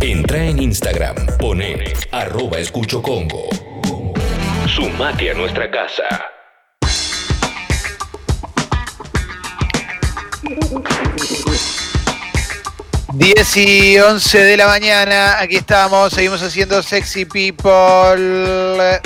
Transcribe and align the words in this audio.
Entra 0.00 0.44
en 0.44 0.62
Instagram, 0.62 1.14
pone 1.38 1.92
arroba 2.10 2.58
escucho 2.58 3.02
Congo. 3.02 3.48
Sumate 4.66 5.30
a 5.30 5.34
nuestra 5.34 5.70
casa. 5.70 6.02
Diez 13.14 13.56
y 13.56 13.98
11 13.98 14.38
de 14.38 14.56
la 14.56 14.66
mañana, 14.66 15.38
aquí 15.38 15.56
estamos, 15.56 16.12
seguimos 16.12 16.42
haciendo 16.42 16.82
Sexy 16.82 17.24
People. 17.24 19.00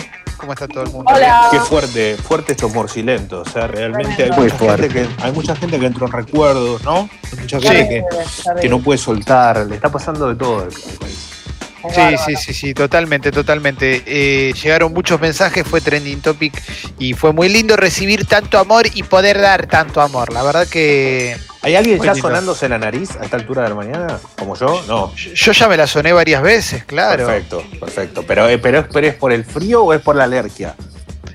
¿Cómo 0.49 0.55
está 0.55 0.67
todo 0.67 0.85
el 0.85 0.91
mundo? 0.93 1.13
Hola. 1.15 1.49
Qué 1.51 1.61
fuerte, 1.61 2.17
fuerte 2.17 2.53
estos 2.53 2.73
morcilentos. 2.73 3.47
O 3.47 3.51
sea, 3.51 3.67
realmente 3.67 4.25
hay 4.25 4.31
mucha, 4.31 4.79
gente 4.79 4.89
que, 4.89 5.07
hay 5.23 5.33
mucha 5.33 5.55
gente 5.55 5.79
que 5.79 5.85
entró 5.85 6.07
en 6.07 6.13
recuerdos, 6.13 6.83
¿no? 6.85 7.11
Hay 7.31 7.39
mucha 7.39 7.61
gente 7.61 7.87
que, 7.87 8.61
que 8.63 8.69
no 8.71 8.81
puede 8.81 8.97
soltar. 8.97 9.67
Le 9.67 9.75
está 9.75 9.93
pasando 9.93 10.27
de 10.27 10.37
todo 10.37 10.61
al 10.61 10.69
país. 10.69 11.29
Sí, 11.95 12.17
sí, 12.25 12.37
sí, 12.37 12.55
sí, 12.55 12.73
totalmente, 12.73 13.31
totalmente. 13.31 14.03
Eh, 14.07 14.55
llegaron 14.55 14.95
muchos 14.95 15.21
mensajes, 15.21 15.69
fue 15.69 15.83
trending 15.83 16.23
topic 16.23 16.55
y 16.99 17.13
fue 17.13 17.35
muy 17.35 17.51
lindo 17.51 17.77
recibir 17.77 18.25
tanto 18.25 18.59
amor 18.59 18.87
y 18.95 19.03
poder 19.03 19.39
dar 19.39 19.67
tanto 19.67 20.01
amor. 20.01 20.33
La 20.33 20.43
verdad 20.43 20.67
que 20.67 21.37
¿Hay 21.63 21.75
alguien 21.75 22.01
ya 22.01 22.15
sonándose 22.15 22.69
la 22.69 22.79
nariz 22.79 23.11
a 23.21 23.25
esta 23.25 23.37
altura 23.37 23.63
de 23.65 23.69
la 23.71 23.75
mañana? 23.75 24.19
¿Como 24.39 24.55
yo? 24.57 24.83
No. 24.87 25.13
yo 25.15 25.33
yo 25.35 25.53
ya 25.53 25.69
me 25.69 25.77
la 25.77 25.87
soné 25.87 26.13
varias 26.13 26.41
veces, 26.43 26.85
claro. 26.85 27.27
Perfecto, 27.27 27.63
perfecto. 27.81 28.25
Pero, 28.27 28.49
eh, 28.49 28.59
pero, 28.59 28.81
es- 28.81 28.87
pero 28.93 29.07
es 29.09 29.15
por 29.15 29.33
el 29.33 29.45
frío 29.45 29.83
o 29.85 29.93
es 29.93 30.01
por 30.01 30.15
la 30.17 30.25
alergia? 30.25 30.75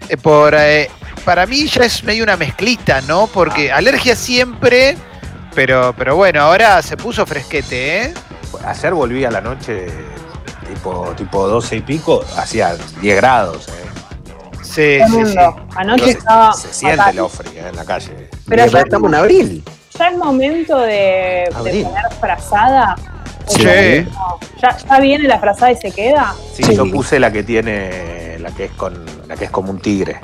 Eh, 0.10 0.16
por, 0.18 0.56
eh, 0.56 0.90
para 1.26 1.46
mí 1.46 1.68
ya 1.68 1.84
es 1.86 2.04
medio 2.04 2.24
una 2.24 2.38
mezclita, 2.38 3.02
¿no? 3.02 3.28
Porque 3.28 3.72
Ah. 3.72 3.78
alergia 3.78 4.16
siempre, 4.16 4.98
pero, 5.56 5.94
pero 5.98 6.16
bueno, 6.16 6.42
ahora 6.42 6.82
se 6.82 6.96
puso 6.98 7.26
fresquete, 7.26 8.04
¿eh? 8.04 8.14
Ayer 8.66 8.94
volví 8.94 9.26
a 9.26 9.32
la 9.32 9.42
noche 9.42 9.88
tipo, 10.68 11.14
tipo 11.18 11.48
12 11.48 11.76
y 11.78 11.82
pico, 11.82 12.24
hacía 12.38 12.76
10 13.02 13.18
grados. 13.18 13.68
Eh. 13.68 13.72
Sí, 14.62 15.00
sí, 15.08 15.26
sí. 15.32 15.38
Anoche 15.76 16.12
Entonces, 16.12 16.16
estaba. 16.18 16.54
se 16.54 16.74
siente 16.74 16.98
fatal. 16.98 17.14
el 17.14 17.20
ofri 17.20 17.50
eh, 17.58 17.68
en 17.70 17.76
la 17.76 17.86
calle. 17.86 18.30
Pero 18.48 18.66
ya, 18.66 18.80
estamos 18.80 19.10
en 19.10 19.16
abril. 19.16 19.64
Ya 19.98 20.08
es 20.10 20.18
momento 20.18 20.80
de, 20.80 21.50
de 21.64 21.84
poner 21.84 22.04
frazada. 22.20 22.96
Sí. 23.48 23.64
No, 24.12 24.40
¿Ya, 24.62 24.78
¿Ya 24.78 25.00
viene 25.00 25.28
la 25.28 25.38
frazada 25.40 25.72
y 25.72 25.76
se 25.76 25.92
queda? 25.92 26.34
Sí, 26.54 26.64
Sí. 26.64 26.76
yo 26.76 26.90
puse 26.90 27.20
la 27.20 27.32
que 27.32 27.44
tiene, 27.44 28.38
la 28.40 28.52
que 28.52 28.66
es 28.66 28.72
con, 28.72 28.94
la 29.28 29.36
que 29.36 29.46
es 29.46 29.52
como 29.52 29.72
un 29.72 29.80
tigre. 29.80 30.20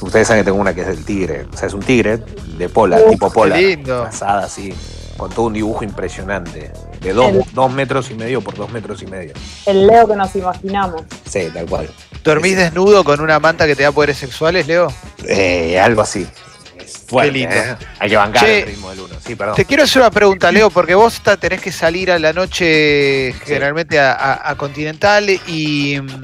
Ustedes 0.00 0.28
saben 0.28 0.42
que 0.42 0.50
tengo 0.50 0.60
una 0.60 0.74
que 0.74 0.82
es 0.82 0.86
del 0.86 1.04
tigre. 1.04 1.46
O 1.52 1.56
sea, 1.56 1.66
es 1.68 1.74
un 1.74 1.80
tigre 1.80 2.18
de 2.58 2.68
pola, 2.68 2.98
Uf, 2.98 3.10
tipo 3.10 3.30
pola. 3.32 3.56
qué 3.56 3.62
lindo. 3.76 4.02
Trazada 4.02 4.44
así, 4.44 4.72
con 5.16 5.30
todo 5.30 5.46
un 5.46 5.54
dibujo 5.54 5.82
impresionante. 5.82 6.70
De 7.00 7.12
dos, 7.12 7.28
El- 7.32 7.44
dos 7.52 7.72
metros 7.72 8.10
y 8.10 8.14
medio 8.14 8.40
por 8.42 8.54
dos 8.54 8.70
metros 8.70 9.02
y 9.02 9.06
medio. 9.06 9.32
El 9.66 9.86
Leo 9.86 10.06
que 10.06 10.14
nos 10.16 10.36
imaginamos. 10.36 11.02
Sí, 11.28 11.48
tal 11.52 11.66
cual. 11.66 11.88
¿Dormís 12.22 12.56
desnudo 12.56 13.02
con 13.04 13.20
una 13.20 13.40
manta 13.40 13.66
que 13.66 13.74
te 13.74 13.82
da 13.84 13.90
poderes 13.92 14.18
sexuales, 14.18 14.66
Leo? 14.66 14.88
Eh, 15.26 15.80
algo 15.80 16.02
así. 16.02 16.28
Es 16.78 16.98
fuerte, 17.06 17.32
Qué 17.32 17.38
lindo. 17.38 17.54
¿eh? 17.56 17.76
Hay 17.98 18.10
que 18.10 18.16
bancar 18.16 18.44
Che, 18.44 18.58
el 18.60 18.66
ritmo 18.66 18.90
del 18.90 19.00
uno. 19.00 19.14
Sí, 19.24 19.34
perdón. 19.34 19.56
Te 19.56 19.64
quiero 19.64 19.82
hacer 19.84 20.02
una 20.02 20.10
pregunta, 20.10 20.50
Leo, 20.52 20.70
porque 20.70 20.94
vos 20.94 21.20
tenés 21.40 21.60
que 21.60 21.72
salir 21.72 22.10
a 22.10 22.18
la 22.18 22.32
noche 22.32 23.34
generalmente 23.44 23.98
a, 23.98 24.12
a- 24.12 24.50
a 24.50 24.54
Continental 24.56 25.28
y 25.46 26.00
mm, 26.00 26.22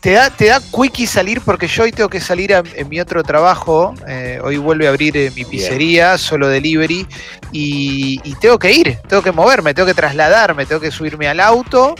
te 0.00 0.12
da, 0.12 0.30
te 0.30 0.46
da 0.46 0.60
quickie 0.60 1.06
salir 1.06 1.40
porque 1.40 1.66
yo 1.68 1.82
hoy 1.84 1.92
tengo 1.92 2.08
que 2.08 2.20
salir 2.20 2.54
a- 2.54 2.62
en 2.74 2.88
mi 2.88 3.00
otro 3.00 3.22
trabajo. 3.22 3.94
eh, 4.06 4.40
hoy 4.42 4.56
vuelve 4.56 4.86
a 4.86 4.90
abrir 4.90 5.16
eh, 5.16 5.30
mi 5.34 5.44
pizzería, 5.44 6.16
solo 6.18 6.48
delivery, 6.48 7.06
y, 7.52 8.20
y 8.24 8.34
tengo 8.36 8.58
que 8.58 8.72
ir, 8.72 8.98
tengo 9.08 9.22
que 9.22 9.32
moverme, 9.32 9.74
tengo 9.74 9.86
que 9.86 9.94
trasladarme, 9.94 10.66
tengo 10.66 10.80
que 10.80 10.90
subirme 10.90 11.28
al 11.28 11.40
auto 11.40 11.94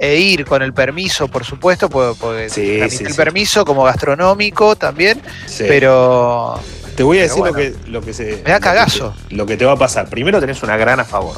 e 0.00 0.16
ir 0.16 0.44
con 0.44 0.62
el 0.62 0.72
permiso, 0.72 1.28
por 1.28 1.44
supuesto, 1.44 1.88
porque, 1.88 2.48
Sí, 2.50 2.80
el 2.80 2.90
sí. 2.90 3.04
permiso 3.16 3.64
como 3.64 3.82
gastronómico 3.84 4.76
también, 4.76 5.20
pero 5.58 6.58
Te 6.96 7.02
voy 7.02 7.18
a 7.18 7.22
decir 7.22 7.38
bueno. 7.38 7.56
lo, 7.56 7.62
que, 7.62 7.74
lo 7.90 8.00
que 8.00 8.12
se. 8.12 8.24
Me 8.44 8.50
da 8.50 8.54
lo 8.54 8.58
que 8.58 8.60
cagazo. 8.60 9.14
Lo 9.30 9.46
que 9.46 9.56
te 9.56 9.64
va 9.64 9.72
a 9.72 9.76
pasar. 9.76 10.08
Primero 10.08 10.40
tenés 10.40 10.62
una 10.62 10.76
gran 10.76 10.98
a 11.00 11.04
favor. 11.04 11.36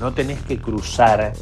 No 0.00 0.12
tenés 0.12 0.40
que 0.42 0.58
cruzar 0.58 1.32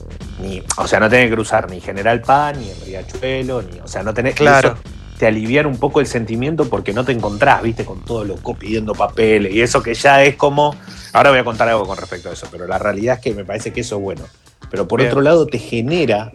ni. 0.40 0.62
O 0.76 0.86
sea, 0.86 1.00
no 1.00 1.08
tenés 1.10 1.28
que 1.28 1.34
cruzar 1.34 1.68
ni 1.70 1.80
General 1.80 2.20
Paz, 2.22 2.56
ni 2.56 2.70
el 2.70 2.80
Riachuelo, 2.82 3.62
ni. 3.62 3.80
O 3.80 3.88
sea, 3.88 4.02
no 4.02 4.14
tenés 4.14 4.34
Claro. 4.34 4.68
eso 4.68 4.78
te 5.18 5.26
aliviar 5.26 5.66
un 5.66 5.78
poco 5.78 6.00
el 6.00 6.06
sentimiento 6.06 6.68
porque 6.68 6.92
no 6.92 7.02
te 7.02 7.10
encontrás, 7.12 7.62
viste, 7.62 7.86
con 7.86 8.04
todo 8.04 8.22
loco 8.22 8.54
pidiendo 8.54 8.92
papeles 8.94 9.50
y 9.50 9.62
eso 9.62 9.82
que 9.82 9.94
ya 9.94 10.22
es 10.22 10.36
como. 10.36 10.76
Ahora 11.14 11.30
voy 11.30 11.38
a 11.38 11.44
contar 11.44 11.68
algo 11.70 11.86
con 11.86 11.96
respecto 11.96 12.28
a 12.28 12.34
eso, 12.34 12.46
pero 12.50 12.66
la 12.66 12.78
realidad 12.78 13.14
es 13.16 13.20
que 13.22 13.34
me 13.34 13.44
parece 13.44 13.72
que 13.72 13.80
eso 13.80 13.96
es 13.96 14.02
bueno. 14.02 14.22
Pero 14.70 14.88
por 14.88 14.98
Bien. 15.00 15.10
otro 15.10 15.20
lado, 15.22 15.46
te 15.46 15.58
genera 15.58 16.32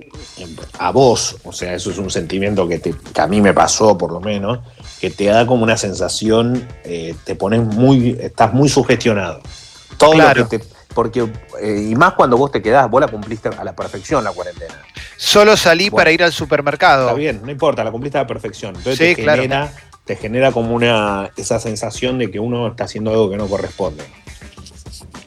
a 0.80 0.92
vos, 0.92 1.38
o 1.44 1.52
sea, 1.52 1.74
eso 1.76 1.92
es 1.92 1.98
un 1.98 2.10
sentimiento 2.10 2.68
que, 2.68 2.80
te- 2.80 2.94
que 3.14 3.22
a 3.22 3.28
mí 3.28 3.42
me 3.42 3.54
pasó 3.54 3.98
por 3.98 4.12
lo 4.12 4.20
menos, 4.22 4.60
que 5.00 5.10
te 5.10 5.26
da 5.26 5.46
como 5.46 5.64
una 5.64 5.78
sensación, 5.78 6.68
eh, 6.84 7.14
te 7.26 7.36
pones 7.36 7.62
muy, 7.62 8.18
estás 8.20 8.54
muy 8.54 8.70
sugestionado. 8.70 9.42
Todo 9.98 10.12
Claro. 10.14 10.42
lo 10.44 10.50
que 10.50 10.60
te, 10.60 10.66
porque, 10.94 11.30
eh, 11.62 11.88
y 11.92 11.96
más 11.96 12.14
cuando 12.14 12.38
vos 12.38 12.52
te 12.52 12.62
quedás, 12.62 12.90
vos 12.90 13.02
la 13.02 13.08
cumpliste 13.08 13.50
a 13.50 13.64
la 13.64 13.74
perfección 13.76 14.24
la 14.24 14.32
cuarentena. 14.32 14.76
solo 15.18 15.56
salí 15.58 15.90
Bueno. 15.90 15.98
para 15.98 16.12
ir 16.12 16.24
al 16.24 16.32
supermercado. 16.32 17.08
Está 17.08 17.14
bien, 17.18 17.42
no 17.44 17.52
importa, 17.52 17.84
la 17.84 17.92
cumpliste 17.92 18.18
a 18.18 18.22
la 18.22 18.28
perfección. 18.28 18.76
Entonces 18.76 18.98
Sí, 19.10 19.16
te, 19.16 19.24
claro. 19.24 19.42
genera, 19.44 19.72
te 20.06 20.16
genera 20.16 20.52
como 20.52 20.74
una, 20.74 21.30
esa 21.38 21.60
sensación 21.60 22.18
de 22.18 22.32
que 22.32 22.40
uno 22.40 22.68
está 22.70 22.86
haciendo 22.86 23.12
algo 23.12 23.30
que 23.30 23.38
no 23.38 23.48
corresponde. 23.48 24.04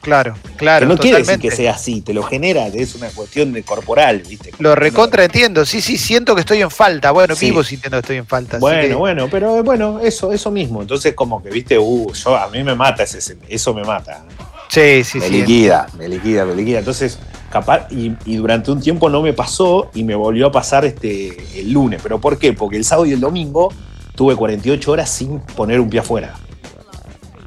Claro, 0.05 0.35
claro. 0.55 0.85
que 0.87 0.93
no 0.93 0.99
quiere 0.99 1.17
decir 1.17 1.39
que 1.39 1.49
sea 1.49 1.71
así, 1.73 2.01
te 2.01 2.13
lo 2.13 2.21
genera, 2.21 2.67
es 2.67 2.93
una 2.93 3.09
cuestión 3.09 3.51
de 3.53 3.63
corporal, 3.63 4.19
¿viste? 4.19 4.51
Lo 4.59 4.75
recontra 4.75 5.23
entiendo. 5.23 5.65
Sí, 5.65 5.81
sí, 5.81 5.97
siento 5.97 6.35
que 6.35 6.41
estoy 6.41 6.61
en 6.61 6.69
falta. 6.69 7.09
Bueno, 7.09 7.35
Sí. 7.35 7.47
vivo 7.47 7.63
sintiendo 7.63 7.97
que 7.97 8.01
estoy 8.01 8.17
en 8.17 8.27
falta. 8.27 8.57
así 8.57 8.61
Bueno, 8.61 8.81
que- 8.87 8.93
bueno, 8.93 9.27
pero 9.31 9.57
eh, 9.57 9.61
bueno, 9.63 9.99
eso, 9.99 10.31
eso 10.31 10.51
mismo. 10.51 10.83
Entonces, 10.83 11.15
como 11.15 11.41
que, 11.41 11.49
viste, 11.49 11.79
uh, 11.79 12.13
yo, 12.13 12.37
a 12.37 12.47
mí 12.49 12.63
me 12.63 12.75
mata 12.75 13.01
ese, 13.01 13.35
eso 13.49 13.73
me 13.73 13.83
mata. 13.83 14.23
Sí, 14.69 15.03
sí, 15.03 15.17
me 15.17 15.27
sí. 15.27 15.31
liquida, 15.39 15.87
me 15.97 16.07
liquida, 16.07 16.45
me 16.45 16.53
liquida. 16.53 16.77
Entonces, 16.77 17.17
capaz, 17.51 17.87
y, 17.89 18.11
y 18.25 18.35
durante 18.35 18.69
un 18.69 18.79
tiempo 18.81 19.09
no 19.09 19.23
me 19.23 19.33
pasó 19.33 19.89
y 19.95 20.03
me 20.03 20.13
volvió 20.13 20.45
a 20.45 20.51
pasar 20.51 20.85
este 20.85 21.35
el 21.59 21.71
lunes. 21.73 21.99
¿Pero 22.03 22.21
por 22.21 22.37
qué? 22.37 22.53
Porque 22.53 22.77
el 22.77 22.85
sábado 22.85 23.07
y 23.07 23.13
el 23.13 23.19
domingo 23.19 23.73
tuve 24.15 24.35
48 24.35 24.91
horas 24.91 25.09
sin 25.09 25.39
poner 25.39 25.79
un 25.79 25.89
pie 25.89 26.01
afuera. 26.01 26.35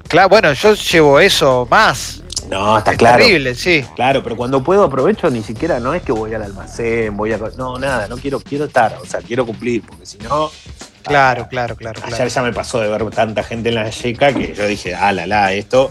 Claro, 0.09 0.29
bueno, 0.31 0.53
yo 0.55 0.75
llevo 0.75 1.21
eso 1.21 1.69
más. 1.71 2.23
No, 2.49 2.79
está 2.79 2.93
Es 2.93 2.99
claro. 2.99 3.19
terrible, 3.25 3.55
sí. 3.55 3.85
Claro, 3.95 4.23
pero 4.23 4.37
cuando 4.37 4.63
puedo 4.63 4.85
aprovecho, 4.85 5.29
ni 5.31 5.43
siquiera, 5.43 5.81
no 5.81 5.93
es 5.95 6.03
que 6.03 6.13
voy 6.13 6.33
al 6.35 6.43
almacén, 6.43 7.17
voy 7.17 7.33
a. 7.33 7.39
No, 7.57 7.79
nada, 7.79 8.09
no 8.09 8.17
quiero, 8.17 8.41
quiero 8.41 8.65
estar, 8.65 8.97
o 9.03 9.07
sea, 9.07 9.21
quiero 9.21 9.45
cumplir, 9.45 9.83
porque 9.83 10.07
si 10.07 10.19
no. 10.19 10.51
Claro, 11.03 11.47
claro, 11.49 11.75
claro, 11.77 12.01
Ayer 12.05 12.17
claro. 12.17 12.31
ya 12.31 12.43
me 12.43 12.53
pasó 12.53 12.81
de 12.81 12.89
ver 12.89 13.05
tanta 13.11 13.43
gente 13.43 13.71
en 13.71 13.77
la 13.77 13.89
yeca 13.89 14.33
que 14.33 14.55
yo 14.55 14.67
dije, 14.67 14.95
ah, 14.95 15.13
la, 15.13 15.27
la, 15.27 15.53
esto. 15.55 15.91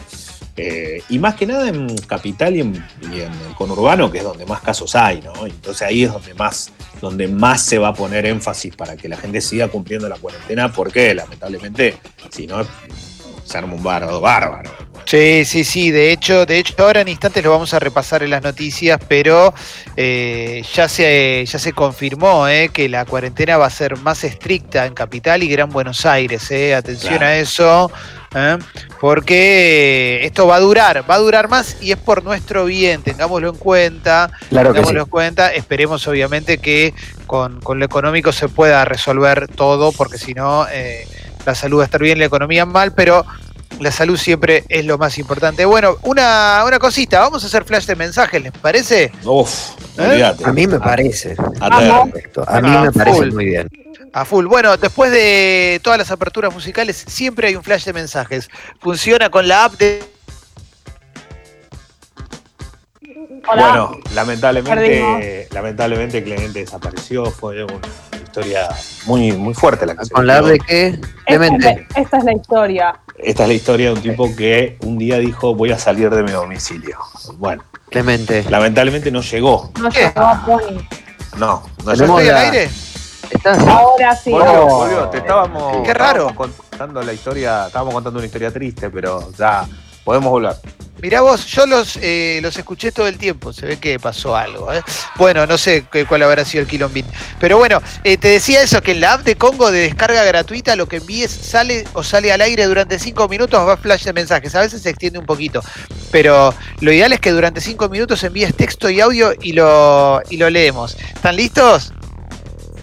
eh, 0.56 1.01
y 1.09 1.17
más 1.19 1.35
que 1.35 1.46
nada 1.47 1.67
en 1.69 1.96
Capital 2.00 2.56
y 2.56 2.62
en, 2.62 2.85
y 3.01 3.22
en 3.22 3.31
el 3.47 3.56
conurbano, 3.56 4.12
que 4.12 4.19
es 4.19 4.23
donde 4.23 4.46
más 4.46 4.62
casos 4.62 4.96
hay, 4.96 5.22
¿no? 5.22 5.46
Entonces 5.46 5.81
ahí 5.88 6.03
es 6.03 6.12
donde 6.13 6.34
más, 6.35 6.72
donde 7.01 7.28
más 7.28 7.62
se 7.63 7.78
va 7.79 7.90
a 7.90 7.94
poner 7.94 8.25
énfasis 8.25 8.75
para 8.75 8.96
que 8.96 9.07
la 9.09 9.17
gente 9.17 9.41
siga 9.41 9.67
cumpliendo 9.69 10.07
la 10.09 10.17
cuarentena, 10.17 10.72
porque 10.72 11.13
lamentablemente, 11.16 11.97
si 12.31 12.46
no, 12.47 12.63
se 13.44 13.57
arma 13.57 13.73
un 13.75 13.84
bardo 13.84 14.19
bárbaro. 14.22 14.69
Sí, 15.07 15.45
sí, 15.45 15.63
sí. 15.63 15.90
De 15.90 16.12
hecho, 16.12 16.45
de 16.45 16.57
hecho, 16.59 16.73
ahora 16.79 17.00
en 17.00 17.07
instantes 17.07 17.41
lo 17.41 17.51
vamos 17.51 17.73
a 17.73 17.79
repasar 17.79 18.23
en 18.23 18.29
las 18.29 18.44
noticias, 18.44 19.00
pero 19.07 19.53
eh, 19.95 20.62
ya 20.73 20.90
se 20.90 21.45
ya 21.47 21.57
se 21.59 21.72
confirmó 21.72 22.45
eh, 22.50 22.68
que 22.73 22.90
la 22.90 23.06
cuarentena 23.06 23.56
va 23.56 23.67
a 23.67 23.69
ser 23.69 23.96
más 24.00 24.25
estricta 24.25 24.85
en 24.85 24.94
Capital 24.94 25.44
y 25.44 25.47
Gran 25.47 25.69
Buenos 25.69 26.06
Aires. 26.06 26.51
Eh. 26.51 26.75
Atención 26.75 27.19
Claro. 27.19 27.25
a 27.25 27.38
eso. 27.38 27.91
¿eh? 28.35 28.57
Porque 29.00 30.19
esto 30.25 30.46
va 30.46 30.57
a 30.57 30.59
durar, 30.59 31.09
va 31.09 31.16
a 31.16 31.19
durar 31.19 31.47
más 31.47 31.78
y 31.81 31.91
es 31.94 31.97
por 31.97 32.22
nuestro 32.25 32.66
bien, 32.66 33.01
tengámoslo 33.01 33.50
en 33.51 33.56
cuenta. 33.56 34.29
Claro 34.50 34.73
que 34.73 34.79
sí. 34.79 34.81
Tengámoslo 34.81 35.03
en 35.03 35.09
cuenta, 35.09 35.53
esperemos 35.53 36.05
obviamente 36.09 36.58
que 36.58 36.93
con, 37.26 37.61
con 37.61 37.79
lo 37.79 37.85
económico 37.85 38.34
se 38.34 38.49
pueda 38.49 38.84
resolver 38.84 39.47
todo, 39.47 39.93
porque 39.93 40.17
si 40.17 40.34
no, 40.34 40.67
eh, 40.70 41.08
la 41.46 41.55
salud 41.55 41.78
va 41.79 41.84
a 41.84 41.85
estar 41.85 42.02
bien, 42.02 42.20
la 42.20 42.26
economía 42.26 42.66
mal, 42.66 42.91
pero 42.93 43.26
la 43.79 43.91
salud 43.91 44.18
siempre 44.18 44.64
es 44.70 44.85
lo 44.85 44.97
más 44.97 45.18
importante. 45.18 45.66
Bueno, 45.66 45.97
una, 46.03 46.64
una 46.66 46.79
cosita, 46.79 47.20
vamos 47.20 47.44
a 47.44 47.47
hacer 47.47 47.64
flash 47.64 47.85
de 47.85 47.96
mensajes, 47.96 48.41
¿les 48.41 48.52
parece? 48.52 49.12
Uf, 49.24 49.72
¿Eh? 49.97 50.02
olvídate. 50.02 50.46
A 50.46 50.53
mí 50.53 50.68
me 50.68 50.79
parece. 50.79 51.35
Perfecto. 51.35 52.44
A 52.47 52.62
mí 52.62 52.70
me 52.70 52.91
parece 52.91 53.18
full. 53.18 53.32
muy 53.34 53.46
bien. 53.46 53.70
A 54.14 54.26
full. 54.26 54.46
Bueno, 54.46 54.78
después 54.78 55.12
de 55.12 55.79
todas 55.84 56.00
las 56.00 56.12
aperturas 56.12 56.53
musicales, 56.53 57.03
siempre 57.08 57.50
hay 57.50 57.56
un 57.56 57.64
flash 57.64 57.85
de 57.85 57.94
mensajes. 57.94 58.50
Funciona 58.79 59.29
con 59.29 59.47
la 59.47 59.66
app 59.66 59.74
de... 59.74 60.03
Hola. 63.50 63.68
Bueno, 63.68 63.91
lamentablemente, 64.14 64.76
Perdimos. 64.76 65.53
lamentablemente 65.53 66.23
Clemente 66.23 66.59
desapareció, 66.59 67.26
fue 67.32 67.64
una 67.64 67.80
historia 68.39 68.69
muy, 69.05 69.31
muy 69.31 69.53
fuerte 69.53 69.85
la 69.85 69.95
que 69.95 70.05
se 70.05 70.11
¿Con 70.13 70.28
la 70.28 70.41
de 70.41 70.59
qué? 70.59 70.87
esta, 70.87 71.07
es 71.25 71.39
Demente. 71.39 71.87
la, 71.95 72.01
esta 72.01 72.17
es 72.17 72.23
la 72.23 72.34
historia. 72.34 72.99
Esta 73.17 73.43
es 73.43 73.49
la 73.49 73.53
historia 73.55 73.87
de 73.87 73.93
un 73.93 74.01
tipo 74.01 74.35
que 74.35 74.78
un 74.81 74.97
día 74.97 75.17
dijo 75.17 75.55
voy 75.55 75.72
a 75.72 75.79
salir 75.79 76.09
de 76.09 76.23
mi 76.23 76.31
domicilio. 76.31 76.97
Bueno, 77.37 77.63
Clemente. 77.89 78.43
Lamentablemente 78.49 79.11
no 79.11 79.22
llegó. 79.22 79.72
No 79.79 79.89
¿Qué? 79.89 80.01
llegó 80.01 80.22
a 80.22 80.45
Pony. 80.45 80.78
No, 81.37 81.63
no 81.84 81.93
¿Ya 81.93 81.97
Tenemos 81.97 82.22
estoy 82.22 82.29
al 82.29 82.37
aire? 82.37 82.69
¿Estás? 83.29 83.57
Ahora 83.67 84.16
sí. 84.16 84.31
Volvió, 84.31 84.66
volvió. 84.67 85.09
Te 85.09 85.17
estábamos, 85.17 85.78
Qué 85.85 85.93
raro. 85.93 86.28
estábamos 86.29 86.53
contando 86.69 87.01
la 87.03 87.13
historia, 87.13 87.67
estábamos 87.67 87.93
contando 87.93 88.19
una 88.19 88.25
historia 88.25 88.51
triste, 88.51 88.89
pero 88.89 89.31
ya 89.37 89.66
podemos 90.03 90.29
volver. 90.29 90.55
Mirá 91.02 91.22
vos, 91.22 91.46
yo 91.46 91.67
los, 91.67 91.97
eh, 92.02 92.40
los 92.41 92.58
escuché 92.58 92.91
todo 92.91 93.08
el 93.08 93.17
tiempo, 93.20 93.53
se 93.53 93.67
ve 93.67 93.78
que 93.78 93.99
pasó 93.99 94.35
algo. 94.35 94.73
¿eh? 94.73 94.82
Bueno, 95.16 95.46
no 95.46 95.58
sé 95.58 95.85
qué- 95.91 96.05
cuál 96.05 96.23
habrá 96.23 96.44
sido 96.44 96.64
el 96.64 96.67
quilombín. 96.67 97.05
Pero 97.40 97.58
bueno, 97.59 97.82
eh, 98.03 98.17
te 98.17 98.29
decía 98.29 98.61
eso, 98.64 98.82
que 98.82 98.94
en 98.94 99.02
la 99.02 99.14
app 99.14 99.22
de 99.23 99.35
Congo 99.35 99.70
de 99.72 99.82
descarga 99.82 100.23
gratuita 100.23 100.76
lo 100.76 100.88
que 100.88 100.97
envíes 100.97 101.29
sale 101.32 101.85
o 101.94 102.03
sale 102.03 102.32
al 102.32 102.41
aire 102.41 102.66
durante 102.66 102.97
cinco 102.97 103.28
minutos, 103.28 103.59
va 103.67 103.78
flash 103.78 104.05
de 104.05 104.14
mensajes. 104.14 104.55
A 104.55 104.61
veces 104.61 104.82
se 104.82 104.90
extiende 104.90 105.20
un 105.20 105.26
poquito, 105.28 105.61
pero 106.11 106.53
lo 106.82 106.91
ideal 106.91 107.14
es 107.14 107.20
que 107.20 107.32
durante 107.32 107.61
cinco 107.61 107.90
minutos 107.90 108.23
envíes 108.23 108.55
texto 108.55 108.90
y 108.90 108.99
audio 108.99 109.34
y 109.40 109.53
lo, 109.53 110.22
y 110.32 110.38
lo 110.38 110.49
leemos. 110.49 110.96
¿Están 110.96 111.35
listos? 111.35 111.94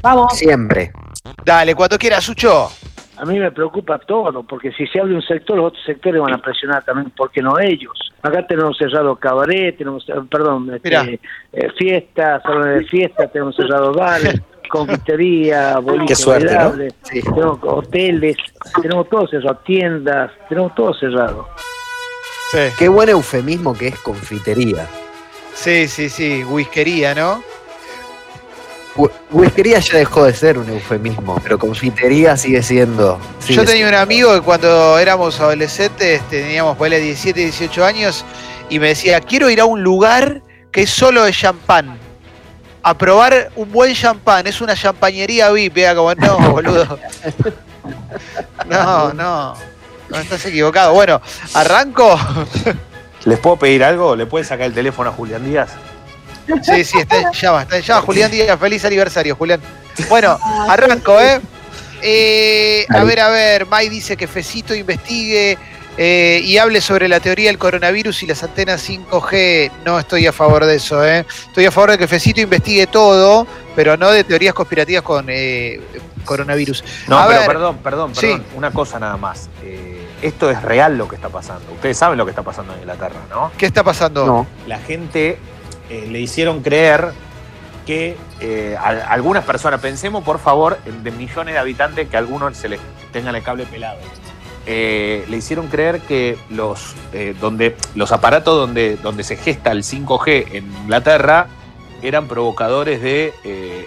Vamos. 0.03 0.39
Siempre. 0.39 0.93
Dale, 1.45 1.75
cuando 1.75 1.99
quieras, 1.99 2.23
Sucho. 2.23 2.71
A 3.17 3.25
mí 3.25 3.39
me 3.39 3.51
preocupa 3.53 3.99
todo, 3.99 4.43
porque 4.43 4.73
si 4.73 4.87
se 4.89 5.01
abre 5.01 5.15
un 5.15 5.23
sector, 5.23 5.57
los 5.57 5.67
otros 5.69 5.85
sectores 5.85 6.21
van 6.21 6.35
a 6.35 6.39
presionar 6.39 6.85
también, 6.85 7.13
porque 7.17 7.41
no 7.41 7.59
ellos. 7.61 7.93
Acá 8.23 8.47
tenemos 8.47 8.77
cerrado 8.77 9.15
cabaret, 9.17 9.77
tenemos, 9.77 10.09
eh, 10.09 10.15
perdón, 10.31 10.75
este, 10.75 11.21
eh, 11.53 11.69
fiestas, 11.79 12.43
salones 12.43 12.81
de 12.81 12.85
fiesta, 12.87 13.29
tenemos 13.29 13.55
cerrado 13.55 13.93
bares, 13.93 14.41
confitería, 14.71 15.77
suerte, 16.15 16.55
¿no? 16.55 16.73
Sí. 17.03 17.23
tenemos 17.23 17.59
hoteles, 17.63 18.37
tenemos 18.83 19.09
todo 19.09 19.29
cerrado, 19.29 19.59
tiendas, 19.65 20.33
tenemos 20.49 20.75
todo 20.75 20.93
cerrado. 20.95 21.49
Sí, 22.51 22.59
Qué 22.79 22.89
buen 22.89 23.09
eufemismo 23.09 23.77
que 23.77 23.89
es 23.89 23.99
confitería. 24.01 24.89
sí, 25.55 25.87
sí, 25.87 26.09
sí, 26.09 26.43
whiskería, 26.45 27.15
¿no? 27.15 27.43
Wh- 28.97 29.11
Whiskería 29.33 29.79
ya 29.81 29.99
dejó 29.99 30.25
de 30.25 30.35
ser 30.35 30.59
un 30.59 30.69
eufemismo, 30.69 31.41
pero 31.43 31.59
confitería 31.59 32.37
sigue 32.37 32.63
siendo. 32.63 33.19
sigue 33.41 33.57
Yo 33.57 33.65
tenía 33.65 33.89
un 33.89 33.95
amigo 33.95 34.33
que 34.35 34.41
cuando 34.41 34.99
éramos 34.99 35.41
adolescentes, 35.41 36.23
teníamos 36.31 36.77
ponele, 36.77 37.01
17, 37.01 37.41
18 37.41 37.85
años, 37.85 38.25
y 38.69 38.79
me 38.79 38.89
decía, 38.89 39.21
quiero 39.21 39.51
ir 39.51 39.61
a 39.61 39.65
un 39.65 39.83
lugar 39.83 40.43
que 40.71 40.83
es 40.83 40.91
solo 40.91 41.25
de 41.25 41.33
champán. 41.33 41.99
A 42.87 42.97
probar 42.99 43.51
un 43.57 43.73
buen 43.73 43.95
champán, 43.95 44.47
es 44.47 44.61
una 44.61 44.75
champañería 44.77 45.51
VIP, 45.51 45.75
vea 45.75 45.95
como 45.95 46.15
no, 46.15 46.39
boludo. 46.51 46.99
No, 48.69 49.13
no. 49.13 49.55
No 50.11 50.19
estás 50.19 50.45
equivocado. 50.47 50.93
Bueno, 50.93 51.21
arranco. 51.55 52.19
¿Les 53.25 53.39
puedo 53.39 53.57
pedir 53.57 53.83
algo? 53.83 54.15
¿Le 54.15 54.27
pueden 54.27 54.47
sacar 54.47 54.67
el 54.67 54.75
teléfono 54.75 55.09
a 55.11 55.13
Julián 55.15 55.45
Díaz? 55.45 55.71
Sí, 56.63 56.85
sí, 56.85 56.99
está 56.99 57.21
en 57.21 57.33
llama, 57.33 57.63
está 57.63 57.77
en 57.77 57.83
llama. 57.83 58.03
Julián 58.03 58.31
Díaz, 58.31 58.59
feliz 58.59 58.85
aniversario, 58.85 59.35
Julián. 59.37 59.61
Bueno, 60.09 60.39
arranco, 60.69 61.21
¿eh? 61.21 61.41
Eh, 62.03 62.87
a 62.91 63.03
ver, 63.05 63.21
a 63.21 63.29
ver, 63.31 63.67
May 63.67 63.89
dice 63.89 64.17
que 64.17 64.27
Fecito 64.27 64.75
investigue 64.75 65.57
eh, 65.97 66.41
y 66.45 66.59
hable 66.59 66.81
sobre 66.81 67.09
la 67.09 67.21
teoría 67.21 67.49
del 67.49 67.57
coronavirus 67.59 68.23
y 68.25 68.27
las 68.27 68.43
antenas 68.43 68.87
5G. 68.89 69.71
No 69.87 69.99
estoy 69.99 70.27
a 70.27 70.33
favor 70.33 70.65
de 70.67 70.77
eso, 70.77 71.05
¿eh? 71.07 71.25
Estoy 71.47 71.65
a 71.67 71.71
favor 71.71 71.93
de 71.93 71.99
que 71.99 72.07
Fecito 72.09 72.41
investigue 72.41 72.87
todo, 72.89 73.47
pero 73.75 73.97
no 73.97 74.11
de 74.11 74.25
teorías 74.25 74.53
conspirativas 74.53 75.03
con 75.03 75.27
eh, 75.29 75.81
coronavirus. 76.27 76.85
No, 77.09 77.19
A 77.19 77.27
pero 77.27 77.39
ver. 77.39 77.49
perdón, 77.49 77.79
perdón, 77.79 78.15
Sí. 78.15 78.21
perdón. 78.27 78.45
Una 78.57 78.71
cosa 78.71 78.99
nada 78.99 79.17
más. 79.17 79.49
Eh, 79.63 80.07
esto 80.21 80.51
es 80.51 80.61
real 80.63 80.99
lo 80.99 81.09
que 81.09 81.17
está 81.17 81.29
pasando. 81.31 81.73
Ustedes 81.73 81.97
saben 81.97 82.19
lo 82.19 82.25
que 82.27 82.31
está 82.31 82.43
pasando 82.43 82.75
en 82.75 82.81
Inglaterra, 82.81 83.21
¿no? 83.31 83.51
¿Qué 83.57 83.67
está 83.67 83.83
pasando? 83.83 84.27
No. 84.27 84.47
La 84.67 84.79
gente 84.79 85.39
eh, 85.91 86.09
le 86.11 86.21
hicieron 86.21 86.63
creer 86.63 87.13
que 87.87 88.17
eh, 88.41 88.77
algunas 88.79 89.45
personas, 89.45 89.81
pensemos 89.81 90.25
por 90.25 90.39
favor 90.39 90.79
de 90.85 91.11
millones 91.11 91.55
de 91.55 91.61
habitantes 91.61 92.09
que 92.09 92.17
a 92.17 92.21
algunos 92.21 92.57
se 92.57 92.69
les 92.69 92.81
tengan 93.13 93.35
el 93.37 93.43
cable 93.43 93.67
pelado. 93.67 93.99
Eh, 94.67 95.27
le 95.29 95.37
hicieron 95.37 95.69
creer 95.69 96.01
que 96.01 96.39
los, 96.49 96.95
donde, 97.39 97.77
los 97.95 98.13
aparatos 98.13 98.57
donde, 98.57 98.97
donde 98.97 99.23
se 99.23 99.37
gesta 99.37 99.73
el 99.73 99.83
5G 99.83 100.53
en 100.53 100.73
Inglaterra 100.85 101.49
eran 102.01 102.27
provocadores 102.27 103.03
de 103.03 103.35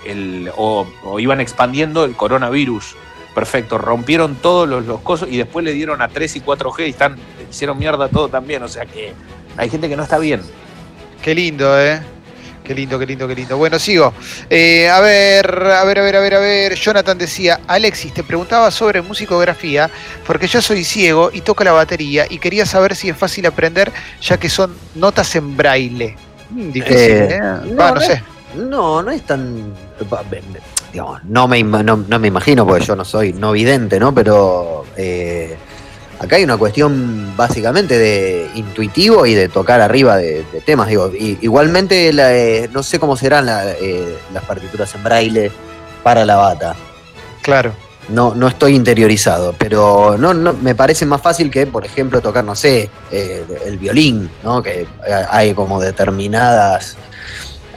el, 0.06 0.52
o, 0.56 0.88
o 1.04 1.20
iban 1.20 1.42
expandiendo 1.42 2.06
el 2.06 2.16
coronavirus. 2.16 2.96
Perfecto, 3.34 3.80
rompieron 3.80 4.36
todos 4.36 4.70
los, 4.70 4.86
los 4.86 5.02
cosos 5.02 5.30
y 5.32 5.38
después 5.38 5.66
le 5.66 5.72
dieron 5.72 6.04
a 6.04 6.08
3 6.10 6.36
y 6.36 6.42
4G 6.42 6.88
y 6.88 6.90
están, 6.92 7.18
hicieron 7.50 7.80
mierda 7.80 8.10
todo 8.10 8.30
también. 8.30 8.62
O 8.62 8.68
sea 8.68 8.86
que 8.86 9.14
hay 9.58 9.70
gente 9.70 9.90
que 9.90 9.96
no 9.96 10.04
está 10.04 10.20
bien. 10.20 10.42
Qué 11.22 11.36
lindo, 11.36 11.80
¿eh? 11.80 12.00
Qué 12.64 12.76
lindo, 12.76 13.00
qué 13.00 13.06
lindo, 13.06 13.28
qué 13.30 13.36
lindo. 13.36 13.56
Bueno, 13.58 13.80
sigo. 13.80 14.14
Eh, 14.50 14.90
a 14.90 15.00
ver, 15.00 15.46
a 15.56 15.86
ver, 15.86 16.00
a 16.00 16.02
ver, 16.04 16.16
a 16.18 16.20
ver, 16.20 16.34
a 16.36 16.40
ver. 16.40 16.76
Jonathan 16.76 17.18
decía, 17.18 17.62
Alexis, 17.66 18.14
te 18.14 18.24
preguntaba 18.24 18.70
sobre 18.72 19.02
musicografía, 19.02 19.90
porque 20.26 20.48
yo 20.48 20.62
soy 20.62 20.84
ciego 20.84 21.30
y 21.34 21.40
toco 21.42 21.64
la 21.64 21.72
batería 21.72 22.26
y 22.30 22.40
quería 22.40 22.66
saber 22.66 22.94
si 22.96 23.08
es 23.08 23.16
fácil 23.16 23.46
aprender, 23.46 23.92
ya 24.22 24.38
que 24.38 24.50
son 24.50 24.76
notas 24.96 25.34
en 25.38 25.56
braille. 25.56 26.18
Mm, 26.50 26.72
difícil, 26.72 26.98
Eh, 26.98 27.30
¿eh? 27.36 27.40
no, 27.40 27.76
Va, 27.78 27.90
no 27.90 27.96
no 27.96 28.02
sé. 28.02 28.24
No, 28.56 29.02
no 29.04 29.12
es 29.12 29.22
tan. 29.24 29.74
Digamos, 30.92 31.24
no 31.26 31.48
me, 31.48 31.64
no, 31.64 31.98
no 31.98 32.20
me 32.20 32.28
imagino, 32.28 32.66
porque 32.66 32.84
yo 32.86 32.96
no 32.96 33.06
soy 33.06 33.32
no 33.34 33.52
vidente, 33.54 34.00
¿no? 34.00 34.14
Pero 34.14 34.86
eh, 34.98 35.56
acá 36.20 36.36
hay 36.38 36.44
una 36.44 36.58
cuestión 36.58 37.34
básicamente 37.36 37.98
de 37.98 38.50
intuitivo 38.56 39.26
y 39.26 39.34
de 39.34 39.50
tocar 39.50 39.82
arriba 39.82 40.18
de, 40.18 40.44
de 40.52 40.62
temas. 40.62 40.88
Digo, 40.88 41.12
igualmente, 41.16 42.12
la, 42.14 42.36
eh, 42.36 42.70
no 42.72 42.84
sé 42.84 43.00
cómo 43.00 43.16
serán 43.18 43.46
la, 43.46 43.72
eh, 43.72 44.18
las 44.34 44.44
partituras 44.44 44.94
en 44.96 45.04
braille 45.04 45.52
para 46.04 46.26
la 46.26 46.36
bata. 46.38 46.76
Claro. 47.42 47.74
No, 48.10 48.34
no 48.34 48.48
estoy 48.48 48.74
interiorizado, 48.74 49.54
pero 49.58 50.16
no, 50.18 50.34
no, 50.34 50.54
me 50.54 50.76
parece 50.76 51.06
más 51.06 51.22
fácil 51.22 51.52
que, 51.52 51.68
por 51.68 51.86
ejemplo, 51.86 52.22
tocar, 52.22 52.44
no 52.46 52.56
sé, 52.56 52.90
eh, 53.12 53.44
el 53.66 53.78
violín, 53.78 54.30
¿no? 54.44 54.64
Que 54.64 54.88
hay 55.30 55.54
como 55.54 55.82
determinadas. 55.82 56.96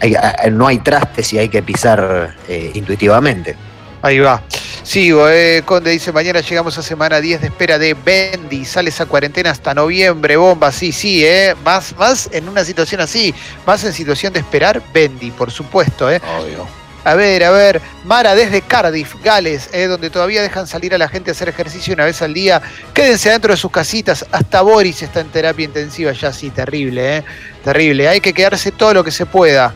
hay- 0.00 0.16
no 0.52 0.66
hay 0.68 0.78
trastes 0.78 1.32
y 1.32 1.38
hay 1.38 1.48
que 1.48 1.62
pisar 1.62 2.36
intuitivamente. 2.74 3.56
Ahí 4.02 4.18
va. 4.20 4.40
Sigo, 4.82 5.28
eh. 5.28 5.62
Conde 5.64 5.90
dice, 5.90 6.12
mañana 6.12 6.40
llegamos 6.40 6.76
a 6.78 6.82
semana 6.82 7.20
10 7.20 7.40
de 7.40 7.46
espera 7.48 7.78
de 7.78 7.94
Bendy, 7.94 8.64
sale 8.64 8.90
esa 8.90 9.06
cuarentena 9.06 9.50
hasta 9.50 9.74
noviembre, 9.74 10.36
bomba, 10.36 10.72
sí, 10.72 10.92
sí, 10.92 11.24
eh. 11.24 11.54
Más, 11.64 11.96
más 11.96 12.28
en 12.32 12.48
una 12.48 12.64
situación 12.64 13.00
así, 13.00 13.34
más 13.66 13.84
en 13.84 13.92
situación 13.92 14.32
de 14.32 14.40
esperar, 14.40 14.82
Bendy, 14.92 15.30
por 15.30 15.50
supuesto, 15.50 16.10
eh. 16.10 16.20
Obvio. 16.40 16.80
A 17.04 17.14
ver, 17.14 17.42
a 17.44 17.50
ver, 17.50 17.80
Mara 18.04 18.34
desde 18.34 18.60
Cardiff, 18.60 19.14
Gales, 19.24 19.70
eh, 19.72 19.86
donde 19.86 20.10
todavía 20.10 20.42
dejan 20.42 20.66
salir 20.66 20.94
a 20.94 20.98
la 20.98 21.08
gente 21.08 21.30
a 21.30 21.32
hacer 21.32 21.48
ejercicio 21.48 21.94
una 21.94 22.04
vez 22.04 22.20
al 22.20 22.34
día. 22.34 22.60
Quédense 22.92 23.30
dentro 23.30 23.52
de 23.52 23.56
sus 23.56 23.70
casitas. 23.70 24.26
Hasta 24.30 24.60
Boris 24.60 25.02
está 25.02 25.20
en 25.20 25.28
terapia 25.28 25.64
intensiva 25.64 26.12
ya, 26.12 26.30
sí, 26.32 26.50
terrible, 26.50 27.18
eh, 27.18 27.24
terrible. 27.64 28.06
Hay 28.06 28.20
que 28.20 28.34
quedarse 28.34 28.70
todo 28.70 28.92
lo 28.92 29.04
que 29.04 29.12
se 29.12 29.24
pueda. 29.24 29.74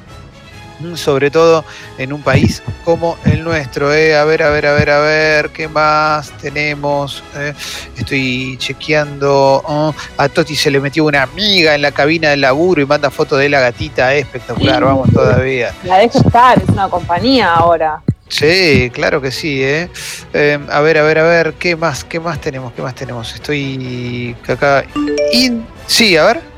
Sobre 0.95 1.31
todo 1.31 1.65
en 1.99 2.13
un 2.13 2.23
país 2.23 2.63
como 2.85 3.17
el 3.25 3.43
nuestro. 3.43 3.93
eh. 3.93 4.17
A 4.17 4.25
ver, 4.25 4.43
a 4.43 4.51
ver, 4.51 4.67
a 4.67 4.73
ver, 4.75 4.91
a 4.91 5.01
ver, 5.01 5.51
¿qué 5.51 5.67
más 5.69 6.31
tenemos? 6.41 7.23
Eh, 7.37 7.53
estoy 7.97 8.57
chequeando. 8.59 9.63
oh, 9.67 9.95
a 10.19 10.29
Toti 10.29 10.55
se 10.55 10.71
le 10.71 10.81
metió 10.81 11.05
una 11.05 11.23
amiga 11.23 11.75
en 11.75 11.83
la 11.83 11.91
cabina 11.93 12.31
del 12.31 12.43
laburo 12.43 12.83
y 12.83 12.87
manda 12.87 13.11
foto 13.11 13.37
de 13.37 13.49
la 13.49 13.61
gatita. 13.61 14.15
eh, 14.15 14.21
espectacular, 14.21 14.85
vamos 14.85 15.11
todavía. 15.13 15.73
La 15.85 15.99
dejo 15.99 16.19
estar, 16.19 16.59
es 16.63 16.69
una 16.69 16.89
compañía 16.89 17.53
ahora. 17.55 18.01
Sí, 18.29 18.91
claro 18.93 19.21
que 19.21 19.31
sí, 19.31 19.63
¿eh? 19.63 19.89
Eh, 20.33 20.59
a 20.71 20.81
ver, 20.81 20.99
a 20.99 21.03
ver, 21.03 21.19
a 21.19 21.23
ver, 21.25 21.55
¿qué 21.55 21.77
más? 21.77 22.05
¿Qué 22.05 22.19
más 22.19 22.41
tenemos? 22.41 22.73
¿Qué 22.73 22.83
más 22.83 22.95
tenemos? 22.95 23.33
Estoy 23.35 24.35
acá. 24.49 24.85
in- 25.33 25.65
Sí, 25.87 26.17
a 26.17 26.25
ver. 26.25 26.54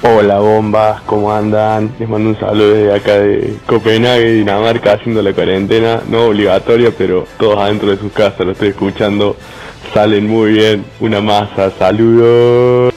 Hola 0.00 0.38
bombas, 0.38 1.02
¿cómo 1.02 1.34
andan? 1.34 1.92
Les 1.98 2.08
mando 2.08 2.30
un 2.30 2.38
saludo 2.38 2.72
desde 2.72 2.94
acá 2.94 3.18
de 3.18 3.56
Copenhague, 3.66 4.32
Dinamarca, 4.32 4.92
haciendo 4.92 5.20
la 5.22 5.32
cuarentena, 5.32 6.02
no 6.08 6.26
obligatoria, 6.26 6.92
pero 6.96 7.26
todos 7.36 7.58
adentro 7.58 7.90
de 7.90 7.98
sus 7.98 8.12
casas, 8.12 8.46
lo 8.46 8.52
estoy 8.52 8.68
escuchando, 8.68 9.36
salen 9.92 10.28
muy 10.28 10.52
bien, 10.52 10.84
una 11.00 11.20
masa, 11.20 11.72
saludos. 11.76 12.94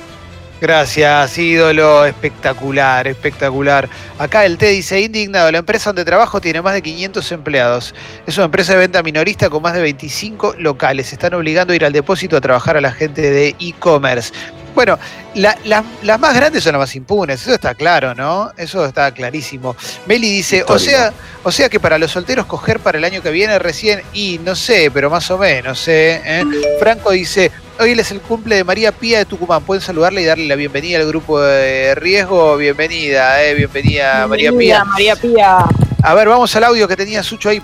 Gracias, 0.62 1.39
ídolo, 1.39 2.05
espectacular, 2.05 3.08
espectacular. 3.08 3.89
Acá 4.20 4.46
el 4.46 4.60
T 4.60 4.67
dice, 4.67 5.01
indignado, 5.01 5.51
la 5.51 5.58
empresa 5.58 5.89
donde 5.89 6.05
trabajo 6.05 6.39
tiene 6.39 6.62
más 6.62 6.75
de 6.75 6.84
500 6.84 7.31
empleados. 7.31 7.96
Es 8.27 8.38
una 8.38 8.46
empresa 8.46 8.74
de 8.74 8.77
venta 8.77 9.01
minorista 9.01 9.50
con 9.50 9.63
más 9.63 9.74
de 9.74 9.81
25 9.81 10.58
locales. 10.60 11.12
Están 11.12 11.34
obligando 11.34 11.74
a 11.74 11.75
ir 11.75 11.84
al 11.84 11.93
depósito 11.93 12.38
a 12.38 12.41
trabajar 12.41 12.77
a 12.77 12.81
la 12.81 12.91
gente 12.91 13.22
de 13.22 13.55
e-commerce. 13.60 14.31
Bueno, 14.73 14.97
la- 15.35 15.57
la- 15.65 15.83
las 16.03 16.19
más 16.19 16.33
grandes 16.35 16.63
son 16.63 16.73
las 16.73 16.79
más 16.79 16.95
impunes, 16.95 17.41
eso 17.41 17.53
está 17.53 17.73
claro, 17.75 18.15
¿no? 18.15 18.51
Eso 18.57 18.85
está 18.85 19.11
clarísimo. 19.11 19.75
Meli 20.05 20.29
dice, 20.29 20.63
o 20.67 20.79
sea, 20.79 21.11
o 21.43 21.51
sea 21.51 21.69
que 21.69 21.79
para 21.79 21.97
los 21.97 22.11
solteros 22.11 22.45
coger 22.45 22.79
para 22.79 22.97
el 22.97 23.03
año 23.03 23.21
que 23.21 23.31
viene 23.31 23.59
recién, 23.59 24.01
y 24.13 24.39
no 24.43 24.55
sé, 24.55 24.89
pero 24.93 25.09
más 25.09 25.29
o 25.31 25.37
menos, 25.37 25.87
¿eh? 25.87 26.21
¿Eh? 26.25 26.43
Franco 26.79 27.11
dice, 27.11 27.51
hoy 27.79 27.91
es 27.91 28.11
el 28.11 28.21
cumple 28.21 28.55
de 28.57 28.63
María 28.63 28.91
Pía 28.91 29.19
de 29.19 29.25
Tucumán. 29.25 29.63
Pueden 29.63 29.81
saludarle 29.81 30.21
y 30.21 30.25
darle 30.25 30.47
la 30.47 30.55
bienvenida 30.55 30.99
al 30.99 31.07
grupo 31.07 31.39
de 31.41 31.93
riesgo. 31.95 32.55
Bienvenida, 32.57 33.43
eh, 33.43 33.53
bienvenida, 33.55 34.27
María 34.27 34.51
Pía. 34.51 34.83
María 34.85 35.15
Pía. 35.15 35.57
A 36.03 36.13
ver, 36.13 36.29
vamos 36.29 36.55
al 36.55 36.63
audio 36.63 36.87
que 36.87 36.95
tenía 36.95 37.21
Sucho 37.23 37.49
ahí. 37.49 37.61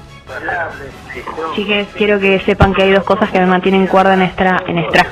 Chiques, 1.55 1.88
quiero 1.96 2.19
que 2.19 2.39
sepan 2.41 2.74
que 2.74 2.84
hay 2.84 2.91
dos 2.91 3.03
cosas 3.03 3.29
que 3.29 3.39
me 3.39 3.46
mantienen 3.46 3.88
cuerda 3.88 4.13
en 4.13 4.22
esta, 4.22 4.63
en 4.67 4.79
esta, 4.79 5.05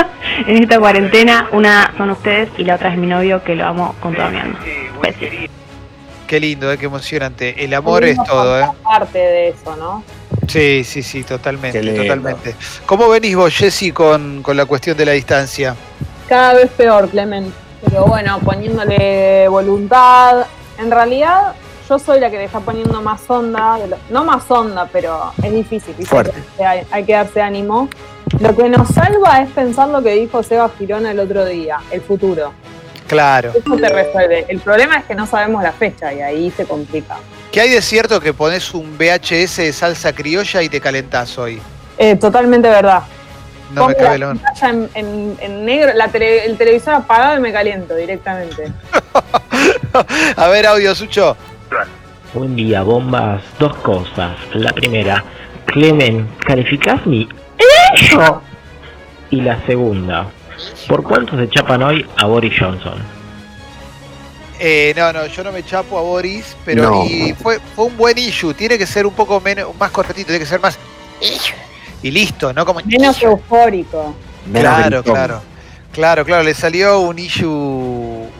en 0.46 0.62
esta 0.62 0.78
cuarentena. 0.78 1.48
Una 1.52 1.92
son 1.96 2.10
ustedes 2.10 2.48
y 2.56 2.64
la 2.64 2.76
otra 2.76 2.92
es 2.92 2.98
mi 2.98 3.06
novio 3.06 3.42
que 3.44 3.54
lo 3.54 3.66
amo 3.66 3.94
con 4.00 4.14
toda 4.14 4.28
mi 4.30 4.38
alma. 4.38 4.58
Besitos. 5.02 5.50
Qué 6.26 6.40
lindo, 6.40 6.72
eh, 6.72 6.78
qué 6.78 6.86
emocionante. 6.86 7.62
El 7.62 7.74
amor 7.74 8.04
es 8.04 8.16
todo, 8.24 8.58
¿eh? 8.58 8.66
Parte 8.82 9.18
de 9.18 9.48
eso, 9.50 9.76
¿no? 9.76 10.02
Sí, 10.48 10.82
sí, 10.82 11.02
sí, 11.02 11.22
totalmente, 11.24 11.80
totalmente. 11.94 12.54
¿Cómo 12.86 13.08
venís 13.08 13.36
vos, 13.36 13.54
Jessy, 13.54 13.92
con, 13.92 14.42
con 14.42 14.56
la 14.56 14.64
cuestión 14.64 14.96
de 14.96 15.04
la 15.04 15.12
distancia? 15.12 15.76
Cada 16.28 16.54
vez 16.54 16.70
peor, 16.70 17.08
Clemen. 17.10 17.52
Pero 17.84 18.06
bueno, 18.06 18.38
poniéndole 18.40 19.46
voluntad. 19.48 20.46
En 20.78 20.90
realidad, 20.90 21.54
yo 21.92 21.98
soy 21.98 22.20
la 22.20 22.30
que 22.30 22.38
le 22.38 22.44
está 22.44 22.60
poniendo 22.60 23.02
más 23.02 23.20
onda. 23.28 23.78
no 24.08 24.24
más 24.24 24.50
onda, 24.50 24.88
pero 24.90 25.30
es 25.42 25.52
difícil. 25.52 25.94
Fuerte. 26.06 26.32
Hay, 26.66 26.86
hay 26.90 27.04
que 27.04 27.12
darse 27.12 27.42
ánimo. 27.42 27.90
Lo 28.40 28.56
que 28.56 28.70
nos 28.70 28.88
salva 28.88 29.42
es 29.42 29.50
pensar 29.50 29.88
lo 29.90 30.02
que 30.02 30.14
dijo 30.14 30.42
Seba 30.42 30.70
Girona 30.78 31.10
el 31.10 31.20
otro 31.20 31.44
día, 31.44 31.80
el 31.90 32.00
futuro. 32.00 32.54
Claro. 33.08 33.50
Eso 33.54 33.76
te 33.76 33.88
resuelve. 33.90 34.46
El 34.48 34.60
problema 34.60 34.96
es 34.96 35.04
que 35.04 35.14
no 35.14 35.26
sabemos 35.26 35.62
la 35.62 35.72
fecha 35.72 36.14
y 36.14 36.22
ahí 36.22 36.50
se 36.56 36.64
complica. 36.64 37.16
¿Qué 37.50 37.60
hay 37.60 37.68
de 37.68 37.82
cierto 37.82 38.18
que 38.22 38.32
pones 38.32 38.72
un 38.72 38.96
VHS 38.96 39.56
de 39.58 39.72
salsa 39.74 40.14
criolla 40.14 40.62
y 40.62 40.70
te 40.70 40.80
calentás 40.80 41.36
hoy? 41.36 41.60
Eh, 41.98 42.16
totalmente 42.16 42.70
verdad. 42.70 43.02
No 43.74 43.86
me 43.86 43.94
Pongo 43.94 44.06
cabe 44.06 44.18
la 44.18 44.34
en, 44.62 44.88
en- 44.94 45.36
en 45.40 45.64
negro, 45.66 45.92
la 45.94 46.08
tele- 46.08 46.46
el 46.46 46.56
televisor 46.56 46.94
apagado 46.94 47.36
y 47.36 47.40
me 47.40 47.52
caliento 47.52 47.94
directamente. 47.94 48.72
A 50.36 50.48
ver, 50.48 50.66
audio, 50.66 50.94
Sucho. 50.94 51.36
Buen 52.34 52.56
día, 52.56 52.82
bombas. 52.82 53.42
Dos 53.58 53.74
cosas. 53.76 54.36
La 54.54 54.72
primera, 54.72 55.22
Clemen, 55.66 56.28
¿calificás 56.46 57.04
mi 57.06 57.28
ello? 57.94 58.40
Y 59.30 59.40
la 59.40 59.64
segunda, 59.66 60.26
¿por 60.88 61.02
cuánto 61.02 61.36
se 61.38 61.48
chapan 61.48 61.82
hoy 61.82 62.06
a 62.16 62.26
Boris 62.26 62.52
Johnson? 62.58 62.98
Eh, 64.64 64.94
no, 64.96 65.12
no, 65.12 65.26
yo 65.26 65.42
no 65.42 65.50
me 65.50 65.64
chapo 65.64 65.98
a 65.98 66.02
Boris, 66.02 66.56
pero 66.64 66.82
No. 66.82 67.04
y 67.04 67.32
fue, 67.34 67.58
fue 67.74 67.86
un 67.86 67.96
buen 67.96 68.16
issue. 68.16 68.54
Tiene 68.54 68.78
que 68.78 68.86
ser 68.86 69.06
un 69.06 69.14
poco 69.14 69.40
menos, 69.40 69.74
más 69.76 69.90
cortito, 69.90 70.26
tiene 70.26 70.38
que 70.38 70.46
ser 70.46 70.60
más. 70.60 70.78
Y 72.02 72.10
listo, 72.10 72.52
¿no? 72.52 72.64
Como. 72.64 72.80
Menos 72.84 73.20
eufórico. 73.22 74.14
Menos 74.46 74.74
Claro, 74.74 75.02
claro. 75.02 75.42
Claro, 75.92 76.24
claro, 76.24 76.42
le 76.42 76.54
salió 76.54 77.00
un 77.00 77.18
issue, 77.18 77.48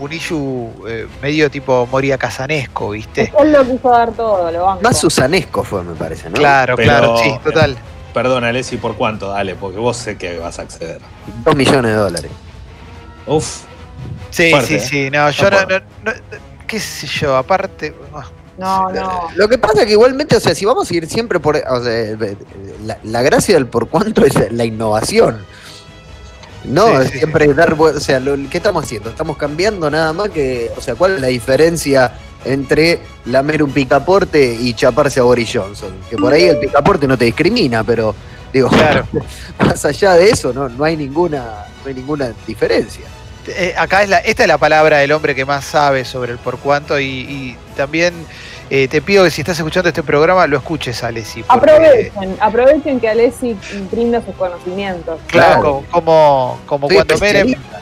un 0.02 0.12
issue 0.12 0.68
eh, 0.88 1.06
medio 1.22 1.50
tipo 1.50 1.86
Moria 1.90 2.18
Casanesco, 2.18 2.90
¿viste? 2.90 3.32
Él 3.38 3.52
lo 3.52 3.64
quiso 3.64 3.88
dar 3.90 4.10
todo, 4.12 4.50
lo 4.50 4.64
banco. 4.64 4.82
Más 4.82 4.98
susanesco 4.98 5.62
fue, 5.62 5.84
me 5.84 5.94
parece, 5.94 6.28
¿no? 6.28 6.34
Claro, 6.34 6.74
Pero- 6.76 6.88
claro, 6.88 7.16
sí, 7.18 7.32
total. 7.44 7.76
Perdón, 8.12 8.44
Alessi, 8.44 8.76
¿por 8.76 8.94
cuánto? 8.96 9.28
Dale, 9.30 9.54
porque 9.54 9.78
vos 9.78 9.96
sé 9.96 10.18
que 10.18 10.38
vas 10.38 10.58
a 10.58 10.62
acceder. 10.62 11.00
Dos 11.44 11.54
millones 11.56 11.92
de 11.92 11.96
dólares. 11.96 12.30
Uf, 13.26 13.62
Sí, 14.30 14.50
Fuerte, 14.50 14.66
sí, 14.68 14.74
¿eh? 14.74 14.80
sí, 14.80 15.10
no, 15.10 15.30
yo 15.30 15.50
no, 15.50 15.60
no, 15.62 15.78
no- 16.04 16.12
qué 16.66 16.80
sé 16.80 17.06
yo, 17.06 17.36
aparte, 17.36 17.94
No, 18.58 18.90
no. 18.90 19.28
Lo 19.34 19.48
que 19.48 19.56
pasa 19.58 19.80
es 19.80 19.86
que 19.86 19.92
igualmente, 19.92 20.36
o 20.36 20.40
sea, 20.40 20.54
si 20.54 20.64
vamos 20.64 20.90
a 20.90 20.94
ir 20.94 21.06
siempre 21.08 21.38
por. 21.40 21.56
O 21.56 21.82
sea, 21.82 21.92
eh, 21.92 22.36
la, 22.84 22.98
la 23.02 23.22
gracia 23.22 23.54
del 23.54 23.66
por 23.66 23.88
cuánto 23.88 24.24
es 24.24 24.52
la 24.52 24.64
innovación. 24.64 25.44
No, 26.64 27.02
Sí, 27.02 27.08
sí, 27.12 27.18
siempre 27.18 27.52
dar. 27.54 27.74
O 27.78 28.00
sea, 28.00 28.20
lo, 28.20 28.36
¿qué 28.48 28.58
estamos 28.58 28.84
haciendo? 28.84 29.10
Estamos 29.10 29.36
cambiando 29.36 29.90
nada 29.90 30.12
más 30.12 30.30
que. 30.30 30.70
O 30.76 30.80
sea, 30.80 30.94
¿cuál 30.94 31.16
es 31.16 31.20
la 31.20 31.26
diferencia 31.28 32.12
entre 32.44 33.00
lamer 33.26 33.62
un 33.62 33.72
picaporte 33.72 34.54
y 34.60 34.72
chaparse 34.74 35.20
a 35.20 35.24
Boris 35.24 35.50
Johnson? 35.52 35.92
Que 36.08 36.16
por 36.16 36.32
ahí 36.32 36.44
el 36.44 36.58
picaporte 36.58 37.06
no 37.06 37.16
te 37.18 37.24
discrimina, 37.24 37.82
pero. 37.84 38.14
Digo, 38.52 38.68
Claro. 38.68 39.06
más 39.58 39.84
allá 39.84 40.12
de 40.14 40.28
eso, 40.30 40.52
no, 40.52 40.68
no 40.68 40.84
hay 40.84 40.96
ninguna, 40.96 41.64
no 41.82 41.88
hay 41.88 41.94
ninguna 41.94 42.32
diferencia. 42.46 43.04
eh, 43.46 43.74
acá 43.76 44.02
es 44.02 44.10
la, 44.10 44.18
esta 44.18 44.42
es 44.42 44.48
la 44.48 44.58
palabra 44.58 44.98
del 44.98 45.10
hombre 45.12 45.34
que 45.34 45.44
más 45.46 45.64
sabe 45.64 46.04
sobre 46.04 46.32
el 46.32 46.38
por 46.38 46.58
cuánto 46.58 47.00
y, 47.00 47.06
y 47.06 47.56
también 47.76 48.12
eh, 48.74 48.88
te 48.88 49.02
pido 49.02 49.22
que 49.24 49.30
si 49.30 49.42
estás 49.42 49.58
escuchando 49.58 49.88
este 49.90 50.02
programa 50.02 50.46
lo 50.46 50.56
escuches, 50.56 51.04
Alessi. 51.04 51.42
porque- 51.42 51.70
Aprovechen, 51.72 52.36
aprovechen 52.40 53.00
que 53.00 53.08
Alessi 53.10 53.54
brinda 53.90 54.22
sus 54.24 54.34
conocimientos. 54.34 55.20
Claro, 55.26 55.60
Claro. 55.60 55.84
como, 55.90 56.58
cuando 56.66 56.88
Menem, 56.88 57.02
especialista. 57.12 57.80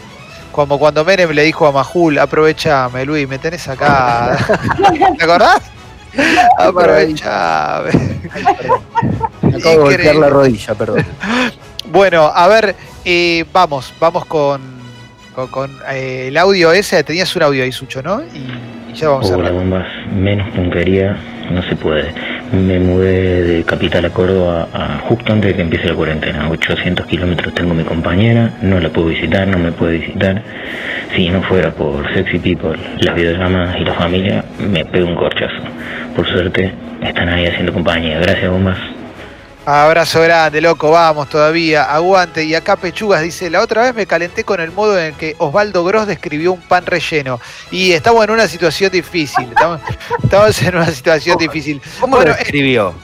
como 0.50 0.78
cuando 0.80 1.04
Menem 1.04 1.30
le 1.30 1.42
dijo 1.44 1.66
a 1.68 1.70
Majul, 1.72 2.18
aprovechame 2.18 3.04
Luis, 3.04 3.28
me 3.28 3.38
tenés 3.38 3.68
acá. 3.68 4.36
¿Te 5.18 5.24
acordás? 5.24 5.60
Aprovechame. 6.58 7.90
Me 9.42 9.56
acabo 9.56 9.70
de 9.70 9.76
golpear 9.76 10.16
la 10.16 10.28
rodilla, 10.28 10.74
perdón. 10.74 11.06
Bueno, 11.92 12.30
a 12.32 12.46
ver, 12.46 12.76
eh, 13.04 13.44
vamos, 13.52 13.92
vamos 13.98 14.24
con, 14.26 14.60
con, 15.34 15.48
con, 15.48 15.76
eh, 15.90 16.26
el 16.28 16.36
audio 16.36 16.70
ese. 16.72 17.02
Tenías 17.02 17.34
un 17.34 17.42
audio 17.42 17.64
ahí, 17.64 17.72
Sucho, 17.72 18.00
¿no? 18.00 18.22
Y, 18.22 18.79
y 18.92 18.94
ya 18.96 19.08
vamos 19.08 19.30
a 19.30 19.50
bombas. 19.50 19.86
Menos 20.14 20.48
punquería 20.50 21.16
no 21.50 21.62
se 21.62 21.74
puede. 21.76 22.12
Me 22.52 22.78
mudé 22.78 23.42
de 23.42 23.64
Capital 23.64 24.04
a 24.04 24.10
Córdoba 24.10 24.68
a- 24.72 24.98
justo 25.08 25.32
antes 25.32 25.50
de 25.50 25.56
que 25.56 25.62
empiece 25.62 25.88
la 25.88 25.94
cuarentena. 25.94 26.48
800 26.48 27.06
kilómetros 27.06 27.54
tengo 27.54 27.74
mi 27.74 27.84
compañera, 27.84 28.50
no 28.62 28.78
la 28.80 28.88
puedo 28.88 29.08
visitar, 29.08 29.46
no 29.48 29.58
me 29.58 29.72
puede 29.72 29.98
visitar. 29.98 30.42
Si 31.14 31.28
no 31.28 31.42
fuera 31.42 31.70
por 31.72 32.12
Sexy 32.14 32.38
People, 32.38 32.78
las 33.00 33.14
videollamadas 33.14 33.80
y 33.80 33.84
la 33.84 33.94
familia, 33.94 34.44
me 34.60 34.84
pego 34.84 35.08
un 35.08 35.16
corchazo. 35.16 35.62
Por 36.14 36.26
suerte, 36.28 36.72
están 37.02 37.28
ahí 37.28 37.46
haciendo 37.46 37.72
compañía. 37.72 38.18
Gracias, 38.20 38.50
bombas. 38.50 38.78
Abrazo 39.66 40.22
grande, 40.22 40.60
loco, 40.60 40.90
vamos 40.90 41.28
todavía, 41.28 41.84
aguante. 41.84 42.44
Y 42.44 42.54
acá 42.54 42.76
Pechugas 42.76 43.22
dice, 43.22 43.50
la 43.50 43.60
otra 43.60 43.82
vez 43.82 43.94
me 43.94 44.06
calenté 44.06 44.42
con 44.42 44.58
el 44.60 44.72
modo 44.72 44.98
en 44.98 45.06
el 45.06 45.14
que 45.14 45.36
Osvaldo 45.38 45.84
Gross 45.84 46.06
describió 46.06 46.52
un 46.52 46.60
pan 46.60 46.86
relleno. 46.86 47.38
Y 47.70 47.92
estamos 47.92 48.24
en 48.24 48.30
una 48.30 48.48
situación 48.48 48.90
difícil, 48.90 49.48
estamos, 49.48 49.80
estamos 50.22 50.62
en 50.62 50.76
una 50.76 50.86
situación 50.86 51.36
difícil. 51.38 51.80
¿Cómo 52.00 52.16
Bueno, 52.16 52.32
lo 52.32 52.38
escribió? 52.38 52.94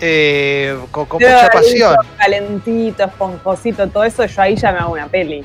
Eh, 0.00 0.76
con, 0.90 1.06
con 1.06 1.22
mucha 1.22 1.48
pasión. 1.48 1.96
Calentito, 2.18 3.04
esponjosito, 3.04 3.86
todo 3.88 4.04
eso, 4.04 4.26
yo 4.26 4.42
ahí 4.42 4.56
ya 4.56 4.72
me 4.72 4.78
hago 4.80 4.92
una 4.92 5.06
peli. 5.06 5.44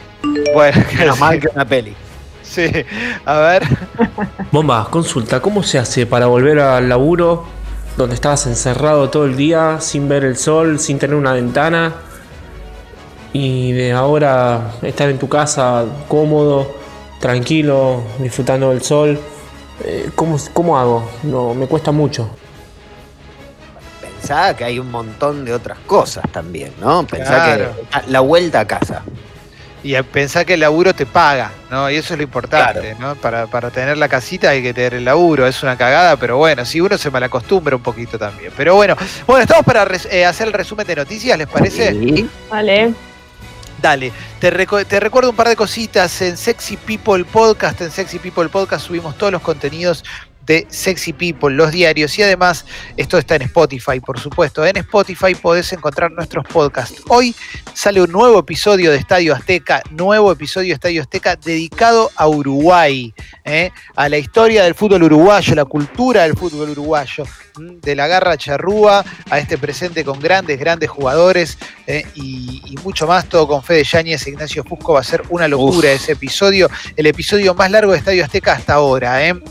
Bueno, 0.54 0.84
Menos 0.98 1.20
mal 1.20 1.40
que 1.40 1.48
una 1.54 1.66
peli. 1.66 1.96
sí, 2.42 2.70
a 3.26 3.38
ver. 3.38 3.64
Bomba, 4.52 4.88
consulta, 4.90 5.40
¿cómo 5.40 5.62
se 5.64 5.78
hace 5.78 6.06
para 6.06 6.26
volver 6.26 6.60
al 6.60 6.90
laburo 6.90 7.46
donde 7.98 8.16
estabas 8.16 8.46
encerrado 8.48 9.10
todo 9.10 9.26
el 9.26 9.36
día, 9.36 9.80
sin 9.80 10.08
ver 10.10 10.24
el 10.24 10.38
sol, 10.38 10.80
sin 10.80 10.98
tener 11.00 11.16
una 11.16 11.34
ventana? 11.34 11.94
Y 13.34 13.72
de 13.72 13.94
ahora 13.94 14.74
estar 14.82 15.10
en 15.10 15.18
tu 15.18 15.30
casa 15.30 15.86
cómodo, 16.08 16.68
tranquilo, 17.20 18.02
disfrutando 18.20 18.70
del 18.72 18.82
sol. 18.82 19.20
Eh, 19.84 20.10
¿cómo, 20.16 20.38
¿Cómo 20.54 20.78
hago? 20.78 21.10
No, 21.24 21.54
me 21.54 21.66
cuesta 21.68 21.92
mucho. 21.92 22.30
Pensá 24.02 24.56
que 24.56 24.64
hay 24.66 24.80
un 24.80 24.92
montón 24.92 25.46
de 25.46 25.54
otras 25.54 25.80
cosas 25.80 26.24
también, 26.32 26.74
¿no? 26.80 27.06
Pensá 27.08 27.46
Claro. 27.46 27.72
que 28.06 28.12
la 28.12 28.20
vuelta 28.20 28.60
a 28.62 28.68
casa. 28.68 29.02
Y 29.84 30.00
pensar 30.04 30.46
que 30.46 30.54
el 30.54 30.60
laburo 30.60 30.94
te 30.94 31.08
paga, 31.08 31.52
¿no? 31.72 31.90
Y 31.90 31.96
eso 31.96 32.14
es 32.14 32.18
lo 32.20 32.24
importante, 32.24 32.96
¿no? 33.00 33.16
Para, 33.16 33.48
para 33.48 33.72
tener 33.72 33.98
la 33.98 34.08
casita 34.08 34.50
hay 34.52 34.62
que 34.62 34.74
tener 34.76 34.94
el 34.94 35.06
laburo, 35.06 35.48
es 35.48 35.64
una 35.64 35.76
cagada, 35.76 36.18
pero 36.18 36.38
bueno, 36.38 36.64
si 36.66 36.80
uno 36.80 36.98
se 37.00 37.10
malacostumbra 37.10 37.76
un 37.76 37.82
poquito 37.82 38.20
también. 38.20 38.52
Pero 38.56 38.76
bueno, 38.76 38.96
bueno, 39.26 39.42
estamos 39.42 39.66
para 39.66 39.84
res- 39.84 40.08
eh, 40.12 40.24
hacer 40.26 40.48
el 40.48 40.54
resumen 40.54 40.86
de 40.86 40.96
noticias, 40.98 41.36
¿les 41.36 41.48
parece? 41.48 41.92
Sí. 41.94 42.30
Vale. 42.50 42.94
Dale, 43.82 44.12
te, 44.40 44.54
recu- 44.54 44.86
te 44.86 45.00
recuerdo 45.00 45.32
un 45.32 45.36
par 45.36 45.50
de 45.50 45.56
cositas. 45.56 46.22
En 46.22 46.38
Sexy 46.38 46.78
People 46.78 47.26
Podcast, 47.26 47.82
en 47.82 47.90
Sexy 47.90 48.20
People 48.20 48.48
Podcast 48.50 48.86
subimos 48.86 49.18
todos 49.18 49.32
los 49.32 49.42
contenidos 49.42 50.04
de 50.52 50.68
Sexy 50.70 51.14
People, 51.14 51.56
los 51.56 51.72
diarios 51.72 52.20
y 52.20 52.24
además 52.24 52.66
esto 52.98 53.18
está 53.18 53.38
en 53.38 53.44
Spotify, 53.44 54.02
por 54.02 54.20
supuesto. 54.20 54.66
En 54.66 54.76
Spotify 54.76 55.34
podés 55.34 55.72
encontrar 55.72 56.12
nuestros 56.12 56.46
podcasts. 56.46 57.02
Hoy 57.08 57.34
sale 57.74 58.02
un 58.02 58.12
nuevo 58.12 58.40
episodio 58.40 58.92
de 58.92 58.98
Estadio 58.98 59.34
Azteca, 59.34 59.82
nuevo 59.92 60.30
episodio 60.30 60.68
de 60.68 60.74
Estadio 60.74 61.02
Azteca 61.04 61.38
dedicado 61.38 62.12
a 62.18 62.28
Uruguay, 62.28 63.14
¿eh? 63.46 63.72
a 63.96 64.10
la 64.10 64.18
historia 64.18 64.66
del 64.66 64.76
fútbol 64.76 65.04
uruguayo, 65.04 65.56
la 65.56 65.64
cultura 65.64 66.24
del 66.24 66.36
fútbol 66.36 66.72
uruguayo, 66.72 67.24
de 67.58 67.96
la 67.96 68.08
garra 68.08 68.36
charrúa 68.36 69.06
a 69.30 69.40
este 69.40 69.58
presente 69.58 70.04
con 70.04 70.20
grandes, 70.20 70.60
grandes 70.60 70.90
jugadores 70.90 71.58
¿eh? 71.88 72.06
y, 72.14 72.62
y 72.66 72.76
mucho 72.84 73.08
más, 73.08 73.30
todo 73.30 73.48
con 73.48 73.64
Fede 73.64 73.86
Yáñez 73.86 74.28
e 74.28 74.32
Ignacio 74.32 74.66
Fusco. 74.66 74.94
Va 74.94 75.00
a 75.00 75.04
ser 75.04 75.24
una 75.30 75.48
locura 75.48 75.92
ese 75.92 76.12
episodio, 76.12 76.70
el 76.98 77.06
episodio 77.06 77.54
más 77.56 77.72
largo 77.72 77.94
de 77.94 78.00
Estadio 78.00 78.26
Azteca 78.26 78.52
hasta 78.52 78.74
ahora. 78.74 79.26
¿eh? 79.26 79.42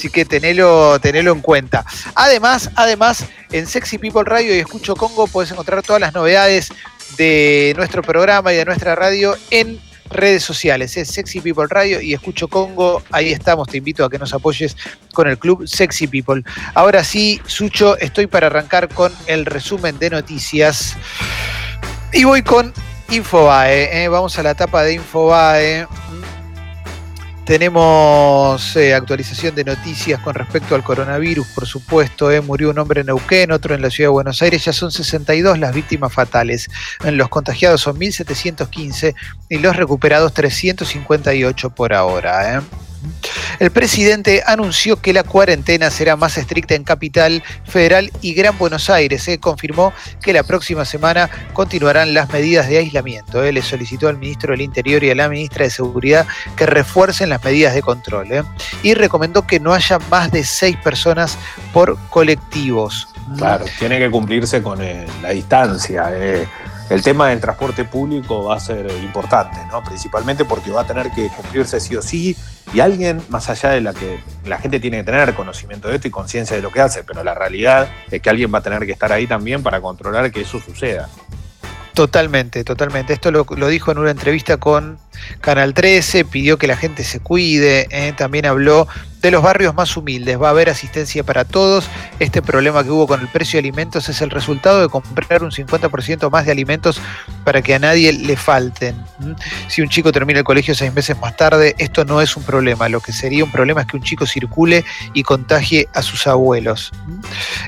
Así 0.00 0.08
que 0.08 0.24
tenelo, 0.24 0.98
tenelo 0.98 1.30
en 1.30 1.40
cuenta. 1.42 1.84
Además, 2.14 2.70
además, 2.74 3.26
en 3.52 3.66
Sexy 3.66 3.98
People 3.98 4.22
Radio 4.24 4.56
y 4.56 4.58
Escucho 4.58 4.96
Congo 4.96 5.26
podés 5.26 5.50
encontrar 5.50 5.82
todas 5.82 6.00
las 6.00 6.14
novedades 6.14 6.72
de 7.18 7.74
nuestro 7.76 8.00
programa 8.00 8.50
y 8.50 8.56
de 8.56 8.64
nuestra 8.64 8.94
radio 8.94 9.36
en 9.50 9.78
redes 10.08 10.42
sociales. 10.42 10.96
Es 10.96 11.08
Sexy 11.08 11.42
People 11.42 11.66
Radio 11.68 12.00
y 12.00 12.14
Escucho 12.14 12.48
Congo. 12.48 13.02
Ahí 13.10 13.30
estamos. 13.30 13.68
Te 13.68 13.76
invito 13.76 14.02
a 14.02 14.08
que 14.08 14.18
nos 14.18 14.32
apoyes 14.32 14.74
con 15.12 15.28
el 15.28 15.36
club 15.36 15.68
Sexy 15.68 16.06
People. 16.06 16.44
Ahora 16.72 17.04
sí, 17.04 17.38
Sucho, 17.44 17.98
estoy 17.98 18.26
para 18.26 18.46
arrancar 18.46 18.88
con 18.88 19.12
el 19.26 19.44
resumen 19.44 19.98
de 19.98 20.08
noticias. 20.08 20.96
Y 22.14 22.24
voy 22.24 22.40
con 22.40 22.72
Infobae. 23.10 24.04
¿eh? 24.04 24.08
Vamos 24.08 24.38
a 24.38 24.42
la 24.42 24.52
etapa 24.52 24.82
de 24.82 24.94
Infobae. 24.94 25.86
Tenemos 27.44 28.76
eh, 28.76 28.94
actualización 28.94 29.54
de 29.54 29.64
noticias 29.64 30.20
con 30.20 30.34
respecto 30.34 30.74
al 30.74 30.84
coronavirus, 30.84 31.46
por 31.48 31.66
supuesto. 31.66 32.30
¿eh? 32.30 32.40
Murió 32.40 32.70
un 32.70 32.78
hombre 32.78 33.00
en 33.00 33.08
Neuquén, 33.08 33.50
otro 33.50 33.74
en 33.74 33.82
la 33.82 33.90
ciudad 33.90 34.08
de 34.08 34.12
Buenos 34.12 34.40
Aires. 34.42 34.64
Ya 34.64 34.72
son 34.72 34.92
62 34.92 35.58
las 35.58 35.74
víctimas 35.74 36.12
fatales. 36.12 36.68
Los 37.04 37.28
contagiados 37.28 37.80
son 37.80 37.98
1.715 37.98 39.14
y 39.48 39.58
los 39.58 39.74
recuperados 39.74 40.32
358 40.32 41.70
por 41.70 41.92
ahora. 41.92 42.58
¿eh? 42.58 42.60
El 43.58 43.70
presidente 43.70 44.42
anunció 44.46 45.00
que 45.00 45.12
la 45.12 45.22
cuarentena 45.22 45.90
será 45.90 46.16
más 46.16 46.38
estricta 46.38 46.74
en 46.74 46.84
Capital 46.84 47.42
Federal 47.64 48.10
y 48.22 48.34
Gran 48.34 48.56
Buenos 48.56 48.88
Aires. 48.90 49.22
Se 49.22 49.38
confirmó 49.38 49.92
que 50.22 50.32
la 50.32 50.42
próxima 50.42 50.84
semana 50.84 51.28
continuarán 51.52 52.14
las 52.14 52.32
medidas 52.32 52.68
de 52.68 52.78
aislamiento. 52.78 53.42
Le 53.42 53.62
solicitó 53.62 54.08
al 54.08 54.18
ministro 54.18 54.52
del 54.52 54.62
Interior 54.62 55.04
y 55.04 55.10
a 55.10 55.14
la 55.14 55.28
ministra 55.28 55.64
de 55.64 55.70
Seguridad 55.70 56.26
que 56.56 56.66
refuercen 56.66 57.28
las 57.28 57.44
medidas 57.44 57.74
de 57.74 57.82
control. 57.82 58.32
¿eh? 58.32 58.42
Y 58.82 58.94
recomendó 58.94 59.46
que 59.46 59.60
no 59.60 59.74
haya 59.74 59.98
más 60.10 60.30
de 60.30 60.44
seis 60.44 60.76
personas 60.76 61.36
por 61.72 61.98
colectivos. 62.08 63.08
Claro, 63.36 63.64
tiene 63.78 63.98
que 63.98 64.10
cumplirse 64.10 64.62
con 64.62 64.82
eh, 64.82 65.06
la 65.22 65.30
distancia. 65.30 66.10
El 66.90 67.02
tema 67.02 67.28
del 67.28 67.40
transporte 67.40 67.84
público 67.84 68.46
va 68.46 68.56
a 68.56 68.60
ser 68.60 68.90
importante, 69.00 69.58
¿no? 69.70 69.80
Principalmente 69.84 70.44
porque 70.44 70.72
va 70.72 70.80
a 70.80 70.86
tener 70.88 71.12
que 71.12 71.28
cumplirse 71.28 71.78
sí 71.78 71.94
o 71.94 72.02
sí 72.02 72.36
y 72.74 72.80
alguien, 72.80 73.22
más 73.28 73.48
allá 73.48 73.70
de 73.70 73.80
la 73.80 73.94
que 73.94 74.18
la 74.44 74.58
gente 74.58 74.80
tiene 74.80 74.98
que 74.98 75.04
tener 75.04 75.32
conocimiento 75.34 75.86
de 75.86 75.94
esto 75.94 76.08
y 76.08 76.10
conciencia 76.10 76.56
de 76.56 76.62
lo 76.62 76.72
que 76.72 76.80
hace, 76.80 77.04
pero 77.04 77.22
la 77.22 77.32
realidad 77.32 77.88
es 78.10 78.20
que 78.20 78.28
alguien 78.28 78.52
va 78.52 78.58
a 78.58 78.62
tener 78.62 78.84
que 78.86 78.92
estar 78.92 79.12
ahí 79.12 79.28
también 79.28 79.62
para 79.62 79.80
controlar 79.80 80.32
que 80.32 80.40
eso 80.40 80.58
suceda. 80.58 81.08
Totalmente, 81.94 82.64
totalmente. 82.64 83.12
Esto 83.12 83.30
lo, 83.30 83.44
dijo 83.68 83.90
en 83.90 83.98
una 83.98 84.10
entrevista 84.10 84.56
con 84.58 84.98
Canal 85.40 85.74
13, 85.74 86.24
pidió 86.24 86.56
que 86.56 86.66
la 86.66 86.76
gente 86.76 87.04
se 87.04 87.20
cuide, 87.20 87.88
¿eh? 87.90 88.14
también 88.16 88.46
habló 88.46 88.86
de 89.20 89.30
los 89.30 89.42
barrios 89.42 89.74
más 89.74 89.96
humildes. 89.96 90.40
Va 90.40 90.48
a 90.48 90.50
haber 90.50 90.70
asistencia 90.70 91.24
para 91.24 91.44
todos. 91.44 91.88
Este 92.18 92.42
problema 92.42 92.84
que 92.84 92.90
hubo 92.90 93.06
con 93.06 93.20
el 93.20 93.28
precio 93.28 93.56
de 93.56 93.68
alimentos 93.68 94.08
es 94.08 94.20
el 94.22 94.30
resultado 94.30 94.80
de 94.80 94.88
comprar 94.88 95.42
un 95.42 95.50
50% 95.50 96.30
más 96.30 96.46
de 96.46 96.52
alimentos 96.52 97.00
para 97.50 97.62
que 97.62 97.74
a 97.74 97.80
nadie 97.80 98.12
le 98.12 98.36
falten. 98.36 98.94
Si 99.66 99.82
un 99.82 99.88
chico 99.88 100.12
termina 100.12 100.38
el 100.38 100.44
colegio 100.44 100.72
seis 100.72 100.94
meses 100.94 101.18
más 101.18 101.36
tarde, 101.36 101.74
esto 101.78 102.04
no 102.04 102.22
es 102.22 102.36
un 102.36 102.44
problema. 102.44 102.88
Lo 102.88 103.00
que 103.00 103.12
sería 103.12 103.42
un 103.42 103.50
problema 103.50 103.80
es 103.80 103.88
que 103.88 103.96
un 103.96 104.04
chico 104.04 104.24
circule 104.24 104.84
y 105.14 105.24
contagie 105.24 105.88
a 105.92 106.00
sus 106.00 106.28
abuelos. 106.28 106.92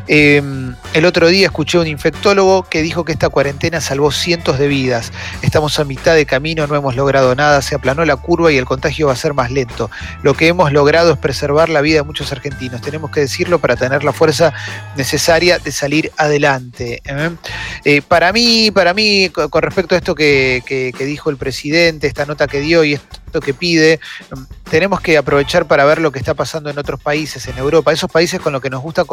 Em, 0.07 0.77
el 0.95 1.05
otro 1.05 1.27
día 1.27 1.47
escuché 1.47 1.79
a 1.79 1.81
un 1.81 1.89
infectólogo 1.89 2.63
que 2.63 2.81
dijo 2.81 3.05
que 3.05 3.11
esta 3.11 3.29
cuarentena 3.29 3.81
salvó 3.81 4.13
cientos 4.13 4.57
de 4.61 4.69
vidas. 4.69 5.11
Estamos 5.43 5.81
a 5.81 5.85
mitad 5.85 6.15
de 6.15 6.27
camino, 6.27 6.65
no 6.69 6.77
hemos 6.77 6.95
logrado 6.95 7.35
nada, 7.35 7.61
se 7.61 7.75
aplanó 7.75 8.05
la 8.05 8.15
curva 8.15 8.53
y 8.53 8.59
el 8.59 8.67
contagio 8.67 9.09
va 9.09 9.15
a 9.15 9.17
ser 9.17 9.35
más 9.35 9.51
lento. 9.51 9.91
Lo 10.23 10.35
que 10.35 10.47
hemos 10.47 10.73
logrado 10.73 11.15
es 11.15 11.19
preservar 11.19 11.71
la 11.71 11.81
vida 11.81 11.97
de 11.97 12.03
muchos 12.05 12.31
argentinos. 12.31 12.83
Tenemos 12.83 13.11
que 13.11 13.19
decirlo 13.19 13.59
para 13.59 13.75
tener 13.75 14.05
la 14.05 14.13
fuerza 14.13 14.53
necesaria 14.97 15.59
de 15.59 15.73
salir 15.73 16.13
adelante. 16.17 17.03
¿eh? 17.05 17.31
Eh, 17.85 18.01
para 18.01 18.33
mí, 18.33 18.71
para 18.71 18.95
mí, 18.95 19.29
con 19.31 19.72
a 19.77 19.97
esto 19.97 20.15
que, 20.15 20.95
dijo 20.99 21.31
el 21.31 21.37
presidente, 21.37 22.07
esta 22.07 22.27
nota 22.27 22.47
que 22.47 22.61
dio 22.61 22.85
y 22.85 22.95
esto 22.95 23.41
que 23.41 23.55
pide, 23.55 24.01
tenemos 24.71 25.01
que 25.01 25.17
aprovechar 25.17 25.67
para 25.67 25.85
ver 25.85 26.01
lo 26.01 26.13
que 26.13 26.19
está 26.19 26.35
pasando 26.35 26.71
en 26.71 26.79
otros 26.79 27.01
países, 27.01 27.47
en 27.47 27.59
Europa, 27.59 27.93
esos 27.93 28.11
países 28.11 28.41
con 28.41 28.53
los 28.53 28.61
que 28.61 28.71
nos 28.71 28.83
gusta 28.83 29.05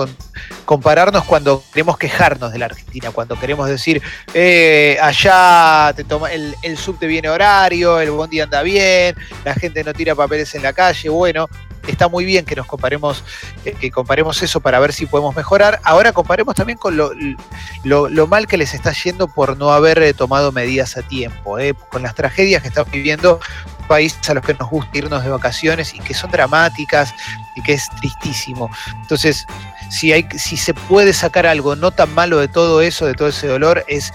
compararnos 0.65 1.23
cuando 1.25 1.63
queremos 1.73 1.97
quejarnos 1.97 2.51
de 2.51 2.59
la 2.59 2.65
Argentina, 2.65 3.11
cuando 3.11 3.39
queremos 3.39 3.69
decir, 3.69 4.01
eh, 4.33 4.97
allá 5.01 5.93
te 5.95 6.03
toma, 6.03 6.31
el, 6.31 6.55
el 6.61 6.77
subte 6.77 7.07
viene 7.07 7.29
horario, 7.29 7.99
el 7.99 8.11
bondi 8.11 8.41
anda 8.41 8.61
bien, 8.61 9.15
la 9.45 9.55
gente 9.55 9.83
no 9.83 9.93
tira 9.93 10.15
papeles 10.15 10.53
en 10.55 10.63
la 10.63 10.73
calle, 10.73 11.09
bueno, 11.09 11.47
está 11.89 12.07
muy 12.07 12.25
bien 12.25 12.45
que 12.45 12.55
nos 12.55 12.65
comparemos, 12.65 13.23
eh, 13.65 13.73
que 13.79 13.91
comparemos 13.91 14.41
eso 14.41 14.59
para 14.59 14.79
ver 14.79 14.93
si 14.93 15.05
podemos 15.05 15.35
mejorar. 15.35 15.79
Ahora 15.83 16.11
comparemos 16.11 16.55
también 16.55 16.77
con 16.77 16.97
lo, 16.97 18.27
mal 18.27 18.47
que 18.47 18.57
les 18.57 18.73
está 18.73 18.91
yendo 18.91 19.27
por 19.27 19.57
no 19.57 19.71
haber 19.71 20.01
eh, 20.01 20.13
tomado 20.13 20.51
medidas 20.51 20.97
a 20.97 21.01
tiempo, 21.01 21.59
eh, 21.59 21.73
con 21.89 22.03
las 22.03 22.15
tragedias 22.15 22.61
que 22.61 22.67
estamos 22.69 22.91
viviendo 22.91 23.39
países 23.87 24.29
a 24.29 24.35
los 24.35 24.45
que 24.45 24.53
nos 24.53 24.69
gusta 24.69 24.97
irnos 24.97 25.23
de 25.23 25.29
vacaciones 25.31 25.93
y 25.95 25.99
que 25.99 26.13
son 26.13 26.29
dramáticas 26.29 27.13
y 27.55 27.63
que 27.63 27.73
es 27.73 27.89
tristísimo. 27.99 28.69
Entonces, 29.01 29.45
si, 29.89 30.13
hay, 30.13 30.27
si 30.37 30.57
se 30.57 30.73
puede 30.73 31.11
sacar 31.11 31.47
algo 31.47 31.75
no 31.75 31.91
tan 31.91 32.13
malo 32.13 32.37
de 32.37 32.47
todo 32.47 32.81
eso, 32.81 33.07
de 33.07 33.15
todo 33.15 33.29
ese 33.29 33.47
dolor, 33.47 33.83
es 33.87 34.13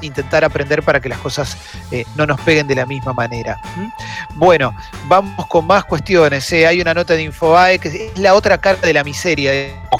intentar 0.00 0.44
aprender 0.44 0.82
para 0.82 1.00
que 1.00 1.08
las 1.08 1.18
cosas 1.18 1.56
eh, 1.90 2.04
no 2.16 2.26
nos 2.26 2.40
peguen 2.40 2.66
de 2.66 2.74
la 2.74 2.86
misma 2.86 3.12
manera. 3.12 3.60
Bueno, 4.34 4.74
vamos 5.06 5.46
con 5.46 5.66
más 5.66 5.84
cuestiones. 5.84 6.50
¿eh? 6.52 6.66
Hay 6.66 6.80
una 6.80 6.94
nota 6.94 7.14
de 7.14 7.22
Infobae 7.22 7.78
que 7.78 7.88
es 7.88 8.18
la 8.18 8.34
otra 8.34 8.58
cara 8.58 8.78
de 8.78 8.92
la 8.92 9.04
miseria. 9.04 9.52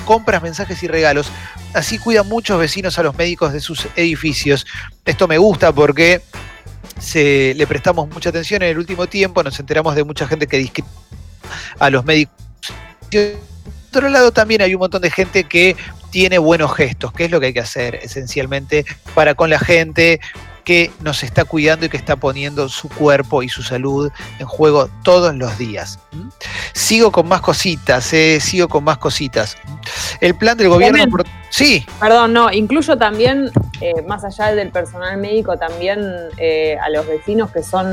Compras, 0.04 0.42
mensajes 0.42 0.82
y 0.82 0.88
regalos. 0.88 1.30
Así 1.74 1.98
cuidan 1.98 2.28
muchos 2.28 2.58
vecinos 2.58 2.98
a 2.98 3.02
los 3.02 3.16
médicos 3.16 3.52
de 3.52 3.60
sus 3.60 3.88
edificios. 3.96 4.66
Esto 5.04 5.26
me 5.26 5.38
gusta 5.38 5.72
porque 5.72 6.22
se, 6.98 7.54
le 7.54 7.66
prestamos 7.66 8.08
mucha 8.08 8.30
atención 8.30 8.62
en 8.62 8.70
el 8.70 8.78
último 8.78 9.06
tiempo, 9.06 9.42
nos 9.42 9.58
enteramos 9.58 9.94
de 9.94 10.04
mucha 10.04 10.26
gente 10.26 10.46
que 10.46 10.58
discrimina 10.58 10.94
a 11.78 11.90
los 11.90 12.04
médicos. 12.04 12.34
Por 13.10 13.38
otro 13.90 14.08
lado, 14.08 14.32
también 14.32 14.62
hay 14.62 14.74
un 14.74 14.80
montón 14.80 15.02
de 15.02 15.10
gente 15.10 15.44
que 15.44 15.76
tiene 16.16 16.38
buenos 16.38 16.74
gestos, 16.74 17.12
que 17.12 17.26
es 17.26 17.30
lo 17.30 17.40
que 17.40 17.48
hay 17.48 17.52
que 17.52 17.60
hacer 17.60 17.96
esencialmente 17.96 18.86
para 19.14 19.34
con 19.34 19.50
la 19.50 19.58
gente 19.58 20.18
que 20.64 20.90
nos 21.00 21.22
está 21.22 21.44
cuidando 21.44 21.84
y 21.84 21.88
que 21.90 21.98
está 21.98 22.16
poniendo 22.16 22.70
su 22.70 22.88
cuerpo 22.88 23.42
y 23.42 23.50
su 23.50 23.62
salud 23.62 24.10
en 24.38 24.46
juego 24.46 24.88
todos 25.02 25.36
los 25.36 25.58
días. 25.58 25.98
¿Mm? 26.12 26.28
Sigo 26.72 27.12
con 27.12 27.28
más 27.28 27.42
cositas, 27.42 28.14
eh, 28.14 28.40
sigo 28.40 28.66
con 28.66 28.82
más 28.82 28.96
cositas. 28.96 29.58
El 30.20 30.34
plan 30.34 30.56
del 30.56 30.68
gobierno... 30.68 30.98
Sí. 31.50 31.86
Perdón, 32.00 32.34
no, 32.34 32.52
incluyo 32.52 32.98
también, 32.98 33.50
eh, 33.80 34.02
más 34.06 34.24
allá 34.24 34.54
del 34.54 34.70
personal 34.70 35.16
médico, 35.16 35.56
también 35.56 36.04
eh, 36.36 36.76
a 36.82 36.90
los 36.90 37.06
vecinos 37.06 37.50
que 37.50 37.62
son, 37.62 37.86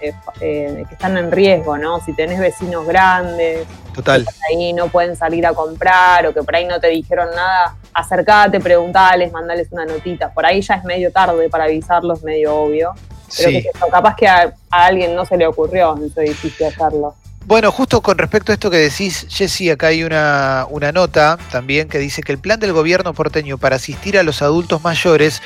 eh, 0.00 0.12
que 0.40 0.86
están 0.90 1.16
en 1.16 1.30
riesgo, 1.30 1.78
¿no? 1.78 2.00
Si 2.00 2.14
tenés 2.14 2.40
vecinos 2.40 2.84
grandes, 2.86 3.66
Total. 3.94 4.24
que 4.24 4.54
ahí 4.56 4.72
no 4.72 4.88
pueden 4.88 5.14
salir 5.14 5.46
a 5.46 5.52
comprar 5.52 6.26
o 6.26 6.34
que 6.34 6.42
por 6.42 6.56
ahí 6.56 6.64
no 6.64 6.80
te 6.80 6.88
dijeron 6.88 7.28
nada, 7.34 7.76
acercate, 7.92 8.58
preguntales, 8.58 9.30
mandales 9.30 9.68
una 9.70 9.84
notita. 9.84 10.32
Por 10.32 10.44
ahí 10.44 10.60
ya 10.60 10.74
es 10.74 10.84
medio 10.84 11.12
tarde 11.12 11.48
para 11.48 11.64
avisarlos, 11.64 12.24
medio 12.24 12.56
obvio. 12.56 12.92
Pero 13.36 13.50
que 13.50 13.70
capaz 13.90 14.16
que 14.16 14.26
a, 14.26 14.52
a, 14.70 14.86
alguien 14.86 15.14
no 15.14 15.24
se 15.24 15.36
le 15.36 15.46
ocurrió 15.46 15.96
en 15.96 16.12
su 16.12 16.20
edificio 16.20 16.68
hacerlo. 16.68 17.14
Bueno, 17.46 17.70
justo 17.70 18.00
con 18.00 18.18
respecto 18.18 18.50
a 18.50 18.54
esto 18.54 18.72
que 18.72 18.78
decís, 18.78 19.24
Jessy, 19.30 19.70
acá 19.70 19.86
hay 19.86 20.02
una, 20.02 20.66
una 20.68 20.90
nota 20.90 21.38
también 21.52 21.88
que 21.88 22.00
dice 22.00 22.20
que 22.22 22.32
el 22.32 22.38
plan 22.38 22.58
del 22.58 22.72
gobierno 22.72 23.14
porteño 23.14 23.56
para 23.56 23.76
asistir 23.76 24.18
a 24.18 24.24
los 24.24 24.42
adultos 24.42 24.82
mayores 24.82 25.40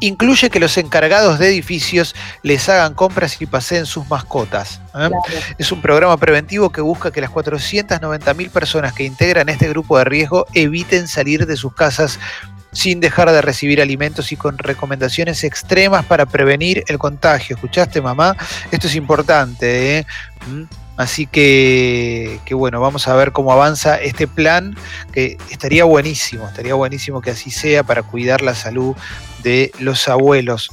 incluye 0.00 0.50
que 0.50 0.60
los 0.60 0.76
encargados 0.76 1.38
de 1.38 1.48
edificios 1.48 2.14
les 2.42 2.68
hagan 2.68 2.92
compras 2.92 3.40
y 3.40 3.46
paseen 3.46 3.86
sus 3.86 4.06
mascotas. 4.10 4.82
¿eh? 4.94 5.08
Es 5.56 5.72
un 5.72 5.80
programa 5.80 6.18
preventivo 6.18 6.68
que 6.68 6.82
busca 6.82 7.10
que 7.10 7.22
las 7.22 7.30
490.000 7.30 8.50
personas 8.50 8.92
que 8.92 9.04
integran 9.04 9.48
este 9.48 9.70
grupo 9.70 9.96
de 9.96 10.04
riesgo 10.04 10.44
eviten 10.52 11.08
salir 11.08 11.46
de 11.46 11.56
sus 11.56 11.72
casas 11.74 12.20
sin 12.72 13.00
dejar 13.00 13.32
de 13.32 13.40
recibir 13.40 13.80
alimentos 13.80 14.32
y 14.32 14.36
con 14.36 14.58
recomendaciones 14.58 15.42
extremas 15.44 16.04
para 16.04 16.26
prevenir 16.26 16.84
el 16.88 16.98
contagio. 16.98 17.56
¿Escuchaste, 17.56 18.02
mamá? 18.02 18.36
Esto 18.70 18.86
es 18.86 18.94
importante. 18.94 19.98
¿eh? 19.98 20.06
¿Mm? 20.46 20.87
Así 20.98 21.28
que, 21.28 22.40
bueno, 22.50 22.80
vamos 22.80 23.06
a 23.06 23.14
ver 23.14 23.30
cómo 23.30 23.52
avanza 23.52 24.00
este 24.00 24.26
plan, 24.26 24.76
que 25.12 25.38
estaría 25.48 25.84
buenísimo, 25.84 26.48
estaría 26.48 26.74
buenísimo 26.74 27.20
que 27.20 27.30
así 27.30 27.52
sea 27.52 27.84
para 27.84 28.02
cuidar 28.02 28.42
la 28.42 28.56
salud 28.56 28.96
de 29.44 29.70
los 29.78 30.08
abuelos. 30.08 30.72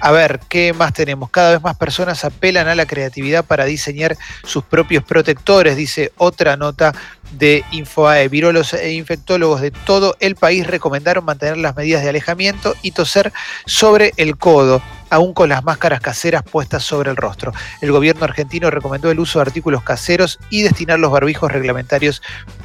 A 0.00 0.12
ver, 0.12 0.40
¿qué 0.48 0.72
más 0.72 0.94
tenemos? 0.94 1.28
Cada 1.28 1.50
vez 1.50 1.62
más 1.62 1.76
personas 1.76 2.24
apelan 2.24 2.68
a 2.68 2.74
la 2.74 2.86
creatividad 2.86 3.44
para 3.44 3.66
diseñar 3.66 4.16
sus 4.44 4.64
propios 4.64 5.04
protectores, 5.04 5.76
dice 5.76 6.10
otra 6.16 6.56
nota 6.56 6.94
de 7.32 7.64
Infoae. 7.70 8.28
Virolos 8.28 8.72
e 8.72 8.92
infectólogos 8.92 9.60
de 9.60 9.72
todo 9.72 10.16
el 10.20 10.36
país 10.36 10.66
recomendaron 10.66 11.22
mantener 11.22 11.58
las 11.58 11.76
medidas 11.76 12.02
de 12.02 12.08
alejamiento 12.08 12.74
y 12.80 12.92
toser 12.92 13.30
sobre 13.66 14.14
el 14.16 14.38
codo 14.38 14.80
aún 15.14 15.32
con 15.32 15.48
las 15.48 15.62
máscaras 15.62 16.00
caseras 16.00 16.42
puestas 16.42 16.82
sobre 16.82 17.10
el 17.10 17.16
rostro. 17.16 17.52
El 17.80 17.92
gobierno 17.92 18.24
argentino 18.24 18.68
recomendó 18.70 19.10
el 19.10 19.20
uso 19.20 19.38
de 19.38 19.42
artículos 19.42 19.82
caseros 19.84 20.40
y 20.50 20.62
destinar 20.62 20.98
los 20.98 21.12
barbijos 21.12 21.52
reglamentarios 21.52 22.20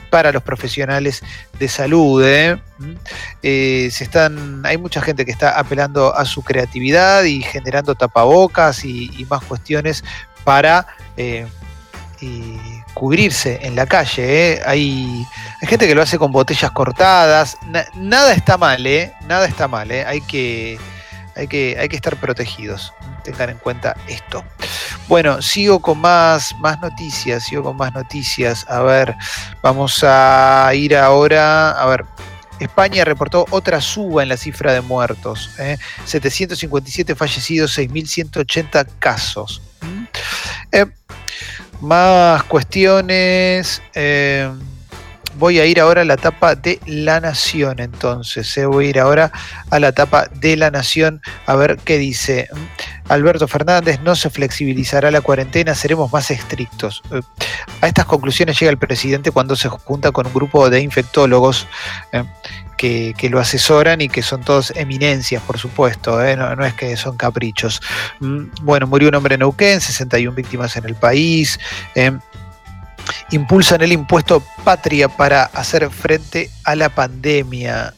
para 0.09 0.31
los 0.31 0.41
profesionales 0.41 1.21
de 1.59 1.67
salud. 1.67 2.23
¿eh? 2.25 2.59
Eh, 3.43 3.89
se 3.91 4.03
están, 4.03 4.65
hay 4.65 4.77
mucha 4.77 4.99
gente 5.01 5.25
que 5.25 5.31
está 5.31 5.59
apelando 5.59 6.15
a 6.15 6.25
su 6.25 6.41
creatividad 6.41 7.23
y 7.23 7.43
generando 7.43 7.93
tapabocas 7.93 8.83
y, 8.83 9.27
más 9.29 9.43
cuestiones 9.43 10.03
para 10.43 10.87
eh, 11.17 11.45
cubrirse 12.95 13.59
en 13.61 13.75
la 13.75 13.85
calle. 13.85 14.59
Hay, 14.65 15.23
hay, 15.61 15.67
gente 15.67 15.87
que 15.87 15.93
lo 15.93 16.01
hace 16.01 16.17
con 16.17 16.31
botellas 16.31 16.71
cortadas. 16.71 17.57
nada 17.93 18.33
está 18.33 18.57
mal, 18.57 18.83
nada 19.27 19.45
está 19.45 19.67
mal. 19.67 19.91
Hay 19.91 20.21
que 20.21 20.79
hay 21.39 21.47
que, 21.47 21.77
hay 21.79 21.87
que 21.87 21.95
estar 21.95 22.17
protegidos. 22.17 22.93
Tengan 23.23 23.49
en 23.49 23.57
cuenta 23.57 23.95
esto. 24.07 24.43
Bueno, 25.07 25.41
sigo 25.41 25.79
con 25.79 25.99
más, 25.99 26.53
más 26.59 26.79
noticias, 26.81 27.45
sigo 27.45 27.63
con 27.63 27.77
más 27.77 27.93
noticias. 27.93 28.65
A 28.69 28.81
ver, 28.81 29.15
vamos 29.63 30.03
a 30.03 30.69
ir 30.75 30.95
ahora. 30.97 31.71
A 31.71 31.85
ver, 31.87 32.05
España 32.59 33.05
reportó 33.05 33.45
otra 33.51 33.79
suba 33.79 34.21
en 34.21 34.29
la 34.29 34.37
cifra 34.37 34.73
de 34.73 34.81
muertos. 34.81 35.49
757 36.05 37.11
¿eh? 37.11 37.15
fallecidos, 37.15 37.77
6.180 37.77 38.85
casos. 38.99 39.61
¿Mm? 39.81 40.03
Eh, 40.73 40.85
más 41.79 42.43
cuestiones. 42.43 43.81
Eh, 43.93 44.51
voy 45.39 45.57
a 45.59 45.65
ir 45.65 45.79
ahora 45.79 46.01
a 46.01 46.05
la 46.05 46.15
etapa 46.15 46.53
de 46.53 46.79
La 46.85 47.19
Nación, 47.21 47.79
entonces. 47.79 48.55
¿eh? 48.57 48.65
Voy 48.65 48.87
a 48.87 48.89
ir 48.89 48.99
ahora 48.99 49.31
a 49.71 49.79
la 49.79 49.87
etapa 49.87 50.27
de 50.27 50.57
La 50.57 50.69
Nación 50.69 51.21
a 51.47 51.55
ver 51.55 51.77
qué 51.77 51.97
dice. 51.97 52.49
Alberto 53.07 53.47
Fernández, 53.47 54.01
no 54.01 54.15
se 54.15 54.29
flexibilizará 54.29 55.09
la 55.09 55.21
cuarentena, 55.21 55.73
seremos 55.73 56.13
más 56.13 56.29
estrictos. 56.29 57.01
Eh, 57.11 57.21
a 57.81 57.87
estas 57.87 58.05
conclusiones 58.05 58.59
llega 58.59 58.69
el 58.69 58.77
presidente 58.77 59.31
cuando 59.31 59.55
se 59.55 59.69
junta 59.69 60.11
con 60.11 60.27
un 60.27 60.33
grupo 60.33 60.69
de 60.69 60.81
infectólogos 60.81 61.65
eh, 62.11 62.23
que, 62.77 63.29
lo 63.29 63.39
asesoran 63.39 64.01
y 64.01 64.09
que 64.09 64.21
son 64.21 64.41
todos 64.41 64.71
eminencias, 64.75 65.41
por 65.41 65.57
supuesto, 65.57 66.19
no, 66.35 66.55
no, 66.55 66.65
es 66.65 66.73
que 66.73 66.95
son 66.97 67.17
caprichos. 67.17 67.81
Mm, 68.19 68.45
bueno, 68.61 68.85
murió 68.85 69.09
un 69.09 69.15
hombre 69.15 69.35
en 69.35 69.39
Neuquén, 69.39 69.81
61 69.81 70.35
víctimas 70.35 70.75
en 70.75 70.85
el 70.85 70.95
país 70.95 71.59
impulsan 73.31 73.81
el 73.81 73.91
impuesto 73.91 74.43
patria 74.63 75.07
para 75.09 75.43
hacer 75.43 75.89
frente 75.89 76.49
a 76.63 76.75
la 76.75 76.89
pandemia. 76.89 77.93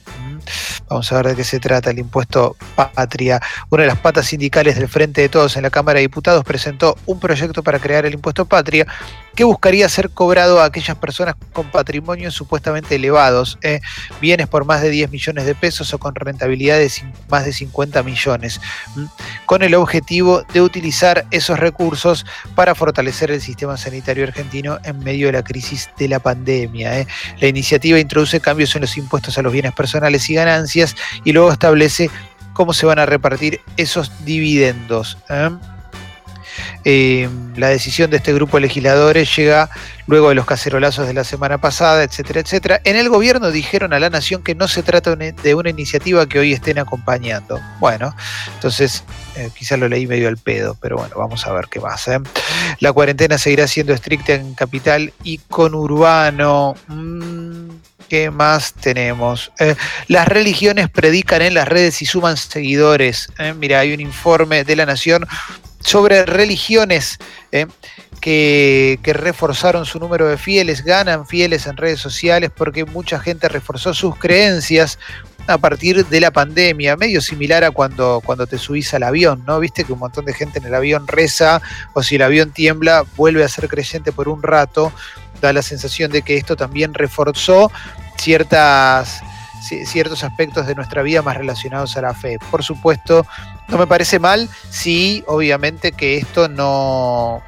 Vamos 0.89 1.11
a 1.11 1.15
ver 1.15 1.27
de 1.27 1.35
qué 1.37 1.43
se 1.43 1.59
trata 1.59 1.91
el 1.91 1.99
impuesto 1.99 2.57
patria. 2.75 3.41
Una 3.69 3.83
de 3.83 3.87
las 3.87 3.99
patas 3.99 4.25
sindicales 4.25 4.75
del 4.75 4.89
Frente 4.89 5.21
de 5.21 5.29
Todos 5.29 5.55
en 5.55 5.63
la 5.63 5.69
Cámara 5.69 5.97
de 5.97 6.01
Diputados 6.01 6.43
presentó 6.43 6.97
un 7.05 7.19
proyecto 7.19 7.63
para 7.63 7.79
crear 7.79 8.05
el 8.05 8.13
impuesto 8.13 8.45
patria 8.45 8.85
que 9.35 9.43
buscaría 9.43 9.87
ser 9.89 10.09
cobrado 10.09 10.61
a 10.61 10.65
aquellas 10.65 10.97
personas 10.97 11.35
con 11.53 11.69
patrimonios 11.69 12.33
supuestamente 12.33 12.95
elevados, 12.95 13.57
eh, 13.61 13.81
bienes 14.19 14.47
por 14.47 14.65
más 14.65 14.81
de 14.81 14.89
10 14.89 15.11
millones 15.11 15.45
de 15.45 15.55
pesos 15.55 15.93
o 15.93 15.99
con 15.99 16.15
rentabilidad 16.15 16.77
de 16.77 16.91
más 17.29 17.45
de 17.45 17.53
50 17.53 18.03
millones, 18.03 18.59
con 19.45 19.61
el 19.61 19.75
objetivo 19.75 20.43
de 20.53 20.61
utilizar 20.61 21.25
esos 21.31 21.59
recursos 21.59 22.25
para 22.55 22.75
fortalecer 22.75 23.31
el 23.31 23.41
sistema 23.41 23.77
sanitario 23.77 24.23
argentino 24.23 24.79
en 24.83 24.99
medio 24.99 25.27
de 25.27 25.33
la 25.33 25.43
crisis 25.43 25.89
de 25.97 26.07
la 26.07 26.19
pandemia. 26.19 26.99
Eh. 26.99 27.07
La 27.39 27.47
iniciativa 27.47 27.99
introduce 27.99 28.39
cambios 28.39 28.75
en 28.75 28.81
los 28.81 28.97
impuestos 28.97 29.37
a 29.37 29.41
los 29.41 29.53
bienes 29.53 29.73
personales 29.73 30.29
y 30.29 30.35
ganancias 30.35 30.95
y 31.23 31.31
luego 31.31 31.51
establece 31.51 32.09
cómo 32.53 32.73
se 32.73 32.85
van 32.85 32.99
a 32.99 33.05
repartir 33.05 33.61
esos 33.77 34.11
dividendos. 34.25 35.17
Eh, 36.83 37.29
la 37.55 37.69
decisión 37.69 38.09
de 38.09 38.17
este 38.17 38.33
grupo 38.33 38.57
de 38.57 38.61
legisladores 38.61 39.35
llega 39.35 39.69
luego 40.07 40.29
de 40.29 40.35
los 40.35 40.45
cacerolazos 40.45 41.07
de 41.07 41.13
la 41.13 41.23
semana 41.23 41.59
pasada, 41.59 42.03
etcétera, 42.03 42.41
etcétera. 42.41 42.81
En 42.83 42.95
el 42.95 43.09
gobierno 43.09 43.51
dijeron 43.51 43.93
a 43.93 43.99
la 43.99 44.09
nación 44.09 44.41
que 44.43 44.55
no 44.55 44.67
se 44.67 44.83
trata 44.83 45.15
de 45.15 45.55
una 45.55 45.69
iniciativa 45.69 46.27
que 46.27 46.39
hoy 46.39 46.53
estén 46.53 46.79
acompañando. 46.79 47.59
Bueno, 47.79 48.15
entonces 48.55 49.03
eh, 49.35 49.49
quizás 49.57 49.79
lo 49.79 49.87
leí 49.87 50.07
medio 50.07 50.27
al 50.27 50.37
pedo, 50.37 50.75
pero 50.81 50.97
bueno, 50.97 51.15
vamos 51.17 51.45
a 51.45 51.53
ver 51.53 51.65
qué 51.69 51.79
pasa. 51.79 52.21
La 52.79 52.91
cuarentena 52.91 53.37
seguirá 53.37 53.67
siendo 53.67 53.93
estricta 53.93 54.33
en 54.33 54.53
capital 54.53 55.13
y 55.23 55.37
con 55.37 55.75
urbano. 55.75 56.75
Mm, 56.87 57.69
¿Qué 58.09 58.29
más 58.29 58.73
tenemos? 58.73 59.53
Eh, 59.57 59.75
las 60.09 60.27
religiones 60.27 60.89
predican 60.89 61.41
en 61.41 61.53
las 61.53 61.65
redes 61.65 62.01
y 62.01 62.05
suman 62.05 62.35
seguidores. 62.35 63.29
Eh, 63.39 63.53
mira, 63.53 63.79
hay 63.79 63.93
un 63.93 64.01
informe 64.01 64.65
de 64.65 64.75
la 64.75 64.85
Nación 64.85 65.25
sobre 65.81 66.25
religiones 66.25 67.17
eh, 67.51 67.67
que, 68.19 68.99
que, 69.03 69.13
reforzaron 69.13 69.85
su 69.85 69.99
número 69.99 70.27
de 70.27 70.37
fieles, 70.37 70.83
ganan 70.83 71.27
fieles 71.27 71.67
en 71.67 71.77
redes 71.77 71.99
sociales 71.99 72.51
porque 72.55 72.85
mucha 72.85 73.19
gente 73.19 73.49
reforzó 73.49 73.93
sus 73.93 74.15
creencias 74.15 74.97
a 75.47 75.57
partir 75.57 76.05
de 76.05 76.19
la 76.19 76.31
pandemia, 76.31 76.95
medio 76.95 77.21
similar 77.21 77.63
a 77.63 77.71
cuando, 77.71 78.21
cuando 78.23 78.47
te 78.47 78.57
subís 78.57 78.93
al 78.93 79.03
avión, 79.03 79.43
¿no? 79.45 79.59
Viste 79.59 79.83
que 79.83 79.93
un 79.93 79.99
montón 79.99 80.25
de 80.25 80.33
gente 80.33 80.59
en 80.59 80.65
el 80.65 80.75
avión 80.75 81.07
reza 81.07 81.61
o 81.93 82.03
si 82.03 82.15
el 82.15 82.21
avión 82.21 82.51
tiembla 82.51 83.03
vuelve 83.15 83.43
a 83.43 83.49
ser 83.49 83.67
creyente 83.67 84.11
por 84.11 84.29
un 84.29 84.43
rato 84.43 84.93
da 85.41 85.53
la 85.53 85.61
sensación 85.61 86.11
de 86.11 86.21
que 86.21 86.37
esto 86.37 86.55
también 86.55 86.93
reforzó 86.93 87.71
ciertas, 88.17 89.21
ciertos 89.61 90.23
aspectos 90.23 90.67
de 90.67 90.75
nuestra 90.75 91.01
vida 91.01 91.21
más 91.21 91.37
relacionados 91.37 91.95
a 91.97 92.01
la 92.01 92.13
fe. 92.13 92.39
Por 92.49 92.63
supuesto, 92.63 93.25
no 93.67 93.77
me 93.77 93.87
parece 93.87 94.19
mal 94.19 94.49
si 94.69 95.23
obviamente 95.27 95.91
que 95.91 96.17
esto 96.17 96.49
no, 96.49 97.41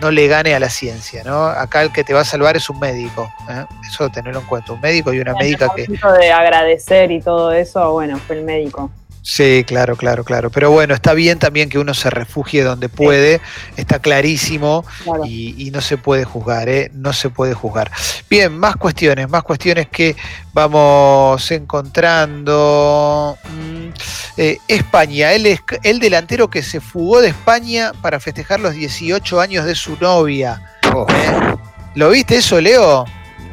no 0.00 0.10
le 0.10 0.26
gane 0.26 0.54
a 0.54 0.60
la 0.60 0.70
ciencia, 0.70 1.22
¿no? 1.24 1.46
Acá 1.46 1.82
el 1.82 1.92
que 1.92 2.04
te 2.04 2.14
va 2.14 2.20
a 2.20 2.24
salvar 2.24 2.56
es 2.56 2.68
un 2.68 2.78
médico, 2.78 3.32
¿eh? 3.48 3.64
eso 3.86 4.08
tenerlo 4.10 4.40
en 4.40 4.46
cuenta, 4.46 4.72
un 4.72 4.80
médico 4.80 5.12
y 5.12 5.20
una 5.20 5.34
médica 5.34 5.70
que... 5.74 5.86
de 5.86 6.32
agradecer 6.32 7.10
y 7.10 7.20
todo 7.20 7.52
eso, 7.52 7.92
bueno, 7.92 8.18
fue 8.18 8.36
el 8.36 8.44
médico. 8.44 8.90
Sí, 9.28 9.64
claro, 9.66 9.96
claro, 9.96 10.22
claro. 10.22 10.50
Pero 10.50 10.70
bueno, 10.70 10.94
está 10.94 11.12
bien 11.12 11.40
también 11.40 11.68
que 11.68 11.80
uno 11.80 11.94
se 11.94 12.10
refugie 12.10 12.62
donde 12.62 12.88
puede, 12.88 13.40
está 13.76 13.98
clarísimo 13.98 14.84
y, 15.26 15.68
no 15.72 15.80
se 15.80 15.96
puede 15.96 16.24
juzgar, 16.24 16.68
¿eh? 16.68 16.92
No 16.94 17.12
se 17.12 17.28
puede 17.28 17.52
juzgar. 17.52 17.90
Bien, 18.30 18.56
más 18.56 18.76
cuestiones, 18.76 19.28
más 19.28 19.42
cuestiones 19.42 19.88
que 19.88 20.14
vamos 20.52 21.50
encontrando. 21.50 23.36
Mm, 23.50 23.88
eh, 24.36 24.58
España, 24.68 25.32
el, 25.32 25.58
el 25.82 25.98
delantero 25.98 26.48
que 26.48 26.62
se 26.62 26.80
fugó 26.80 27.20
de 27.20 27.30
España 27.30 27.90
para 28.00 28.20
festejar 28.20 28.60
los 28.60 28.74
18 28.74 29.40
años 29.40 29.64
de 29.64 29.74
su 29.74 29.96
novia. 30.00 30.62
Oh. 30.94 31.04
¿Eh? 31.10 31.56
¿Lo 31.96 32.10
viste 32.10 32.36
eso, 32.36 32.60
Leo? 32.60 33.04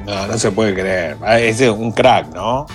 No, 0.06 0.28
no 0.28 0.38
se 0.38 0.52
puede 0.52 0.76
creer. 0.76 1.18
Ah, 1.24 1.40
es 1.40 1.60
un 1.62 1.92
crack, 1.92 2.28
¿no? 2.28 2.68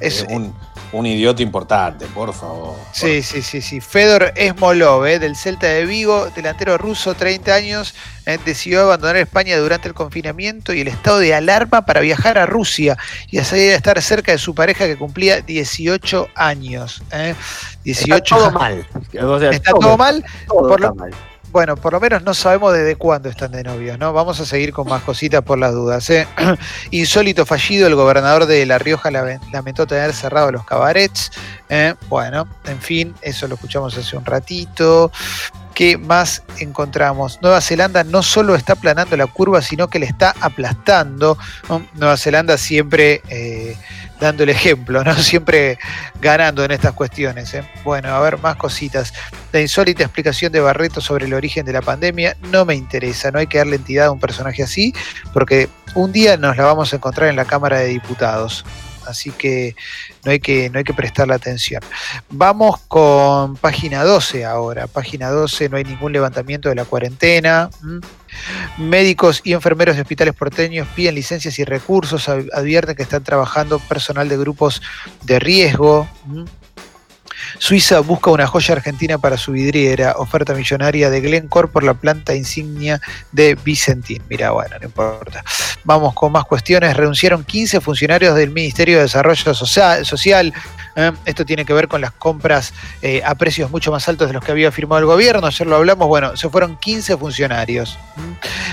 Es 0.00 0.26
un 0.28 0.54
un 0.92 1.06
idiota 1.06 1.42
importante, 1.42 2.06
por 2.06 2.32
favor. 2.34 2.76
Sí, 2.92 3.22
sí, 3.22 3.42
sí, 3.42 3.62
sí. 3.62 3.80
Fedor 3.80 4.32
Esmolov, 4.36 5.06
eh, 5.06 5.18
del 5.18 5.36
Celta 5.36 5.66
de 5.66 5.86
Vigo, 5.86 6.28
delantero 6.34 6.76
ruso, 6.78 7.14
30 7.14 7.54
años, 7.54 7.94
eh, 8.26 8.38
decidió 8.44 8.82
abandonar 8.82 9.16
España 9.16 9.56
durante 9.58 9.88
el 9.88 9.94
confinamiento 9.94 10.72
y 10.72 10.82
el 10.82 10.88
estado 10.88 11.18
de 11.18 11.34
alarma 11.34 11.84
para 11.86 12.00
viajar 12.00 12.38
a 12.38 12.46
Rusia 12.46 12.98
y 13.30 13.38
así 13.38 13.58
estar 13.58 14.00
cerca 14.02 14.32
de 14.32 14.38
su 14.38 14.54
pareja 14.54 14.86
que 14.86 14.96
cumplía 14.96 15.40
18 15.40 16.28
años. 16.34 17.02
18 17.84 18.12
eh. 18.12 18.16
Está 18.16 18.36
todo 18.36 18.50
mal. 18.50 18.86
está 19.52 19.70
todo, 19.72 19.96
mal. 19.96 20.24
por 20.46 20.94
mal 20.94 21.10
bueno, 21.52 21.76
por 21.76 21.92
lo 21.92 22.00
menos 22.00 22.22
no 22.22 22.32
sabemos 22.32 22.72
desde 22.72 22.96
cuándo 22.96 23.28
están 23.28 23.52
de 23.52 23.62
novios, 23.62 23.98
¿no? 23.98 24.14
Vamos 24.14 24.40
a 24.40 24.46
seguir 24.46 24.72
con 24.72 24.88
más 24.88 25.02
cositas 25.02 25.42
por 25.42 25.58
las 25.58 25.72
dudas. 25.72 26.08
¿eh? 26.08 26.26
Insólito 26.90 27.44
fallido, 27.44 27.86
el 27.86 27.94
gobernador 27.94 28.46
de 28.46 28.64
La 28.64 28.78
Rioja 28.78 29.10
lamentó 29.10 29.86
tener 29.86 30.14
cerrado 30.14 30.50
los 30.50 30.64
cabarets. 30.64 31.30
¿eh? 31.68 31.94
Bueno, 32.08 32.48
en 32.64 32.80
fin, 32.80 33.14
eso 33.20 33.46
lo 33.48 33.56
escuchamos 33.56 33.96
hace 33.98 34.16
un 34.16 34.24
ratito. 34.24 35.12
¿Qué 35.74 35.98
más 35.98 36.42
encontramos? 36.58 37.38
Nueva 37.42 37.60
Zelanda 37.60 38.02
no 38.02 38.22
solo 38.22 38.54
está 38.54 38.72
aplanando 38.72 39.16
la 39.18 39.26
curva, 39.26 39.60
sino 39.60 39.88
que 39.88 39.98
le 39.98 40.06
está 40.06 40.34
aplastando. 40.40 41.36
Nueva 41.94 42.16
Zelanda 42.16 42.56
siempre... 42.56 43.20
Eh, 43.28 43.76
dando 44.22 44.44
el 44.44 44.48
ejemplo, 44.48 45.04
¿no? 45.04 45.14
Siempre 45.22 45.78
ganando 46.20 46.64
en 46.64 46.70
estas 46.70 46.94
cuestiones. 46.94 47.52
¿eh? 47.54 47.64
Bueno, 47.84 48.08
a 48.08 48.20
ver, 48.20 48.38
más 48.38 48.56
cositas. 48.56 49.12
La 49.52 49.60
insólita 49.60 50.04
explicación 50.04 50.52
de 50.52 50.60
Barreto 50.60 51.00
sobre 51.00 51.26
el 51.26 51.34
origen 51.34 51.66
de 51.66 51.72
la 51.72 51.82
pandemia 51.82 52.36
no 52.50 52.64
me 52.64 52.74
interesa, 52.74 53.30
no 53.30 53.38
hay 53.38 53.46
que 53.46 53.58
darle 53.58 53.76
entidad 53.76 54.06
a 54.06 54.12
un 54.12 54.20
personaje 54.20 54.62
así, 54.62 54.94
porque 55.34 55.68
un 55.94 56.12
día 56.12 56.36
nos 56.36 56.56
la 56.56 56.64
vamos 56.64 56.92
a 56.92 56.96
encontrar 56.96 57.28
en 57.28 57.36
la 57.36 57.44
Cámara 57.44 57.80
de 57.80 57.88
Diputados 57.88 58.64
así 59.06 59.30
que 59.30 59.74
no 60.24 60.32
hay 60.32 60.40
que, 60.40 60.70
no 60.70 60.78
hay 60.78 60.84
que 60.84 60.94
prestarle 60.94 61.34
atención. 61.34 61.82
Vamos 62.30 62.78
con 62.88 63.56
página 63.56 64.04
12 64.04 64.44
ahora. 64.44 64.86
Página 64.86 65.30
12, 65.30 65.68
no 65.68 65.76
hay 65.76 65.84
ningún 65.84 66.12
levantamiento 66.12 66.68
de 66.68 66.74
la 66.74 66.84
cuarentena. 66.84 67.70
Médicos 68.78 69.40
y 69.44 69.52
enfermeros 69.52 69.96
de 69.96 70.02
hospitales 70.02 70.34
porteños 70.34 70.88
piden 70.94 71.14
licencias 71.14 71.58
y 71.58 71.64
recursos, 71.64 72.28
advierten 72.28 72.96
que 72.96 73.02
están 73.02 73.24
trabajando 73.24 73.78
personal 73.78 74.28
de 74.28 74.38
grupos 74.38 74.82
de 75.22 75.38
riesgo. 75.38 76.08
Suiza 77.58 78.00
busca 78.00 78.30
una 78.30 78.46
joya 78.46 78.74
argentina 78.74 79.18
para 79.18 79.36
su 79.36 79.52
vidriera. 79.52 80.14
Oferta 80.18 80.54
millonaria 80.54 81.10
de 81.10 81.20
Glencore 81.20 81.68
por 81.68 81.84
la 81.84 81.94
planta 81.94 82.34
insignia 82.34 83.00
de 83.30 83.54
Vicentín. 83.54 84.22
Mira, 84.28 84.50
bueno, 84.50 84.76
no 84.78 84.86
importa. 84.86 85.44
Vamos 85.84 86.14
con 86.14 86.32
más 86.32 86.44
cuestiones. 86.44 86.96
Renunciaron 86.96 87.44
15 87.44 87.80
funcionarios 87.80 88.34
del 88.36 88.50
Ministerio 88.50 88.96
de 88.96 89.02
Desarrollo 89.02 89.54
Social. 89.54 90.52
¿eh? 90.96 91.12
Esto 91.24 91.44
tiene 91.44 91.64
que 91.64 91.72
ver 91.72 91.88
con 91.88 92.00
las 92.00 92.12
compras 92.12 92.72
eh, 93.02 93.22
a 93.24 93.34
precios 93.34 93.70
mucho 93.70 93.90
más 93.90 94.08
altos 94.08 94.28
de 94.28 94.34
los 94.34 94.44
que 94.44 94.52
había 94.52 94.70
firmado 94.72 95.00
el 95.00 95.06
gobierno. 95.06 95.46
Ayer 95.46 95.66
lo 95.66 95.76
hablamos. 95.76 96.08
Bueno, 96.08 96.36
se 96.36 96.48
fueron 96.48 96.76
15 96.76 97.16
funcionarios. 97.16 97.98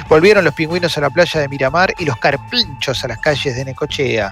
Volvieron 0.09 0.43
los 0.43 0.55
pingüinos 0.55 0.97
a 0.97 1.01
la 1.01 1.11
playa 1.11 1.39
de 1.39 1.47
Miramar 1.47 1.93
y 1.99 2.05
los 2.05 2.17
carpinchos 2.17 3.03
a 3.03 3.07
las 3.07 3.19
calles 3.19 3.55
de 3.55 3.63
Necochea. 3.63 4.31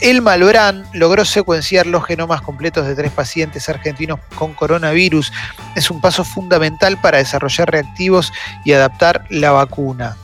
El 0.00 0.22
Malbrán 0.22 0.86
logró 0.94 1.26
secuenciar 1.26 1.86
los 1.86 2.04
genomas 2.06 2.40
completos 2.40 2.86
de 2.86 2.94
tres 2.94 3.12
pacientes 3.12 3.68
argentinos 3.68 4.18
con 4.34 4.54
coronavirus. 4.54 5.32
Es 5.76 5.90
un 5.90 6.00
paso 6.00 6.24
fundamental 6.24 6.98
para 6.98 7.18
desarrollar 7.18 7.70
reactivos 7.70 8.32
y 8.64 8.72
adaptar 8.72 9.26
la 9.28 9.52
vacuna. 9.52 10.16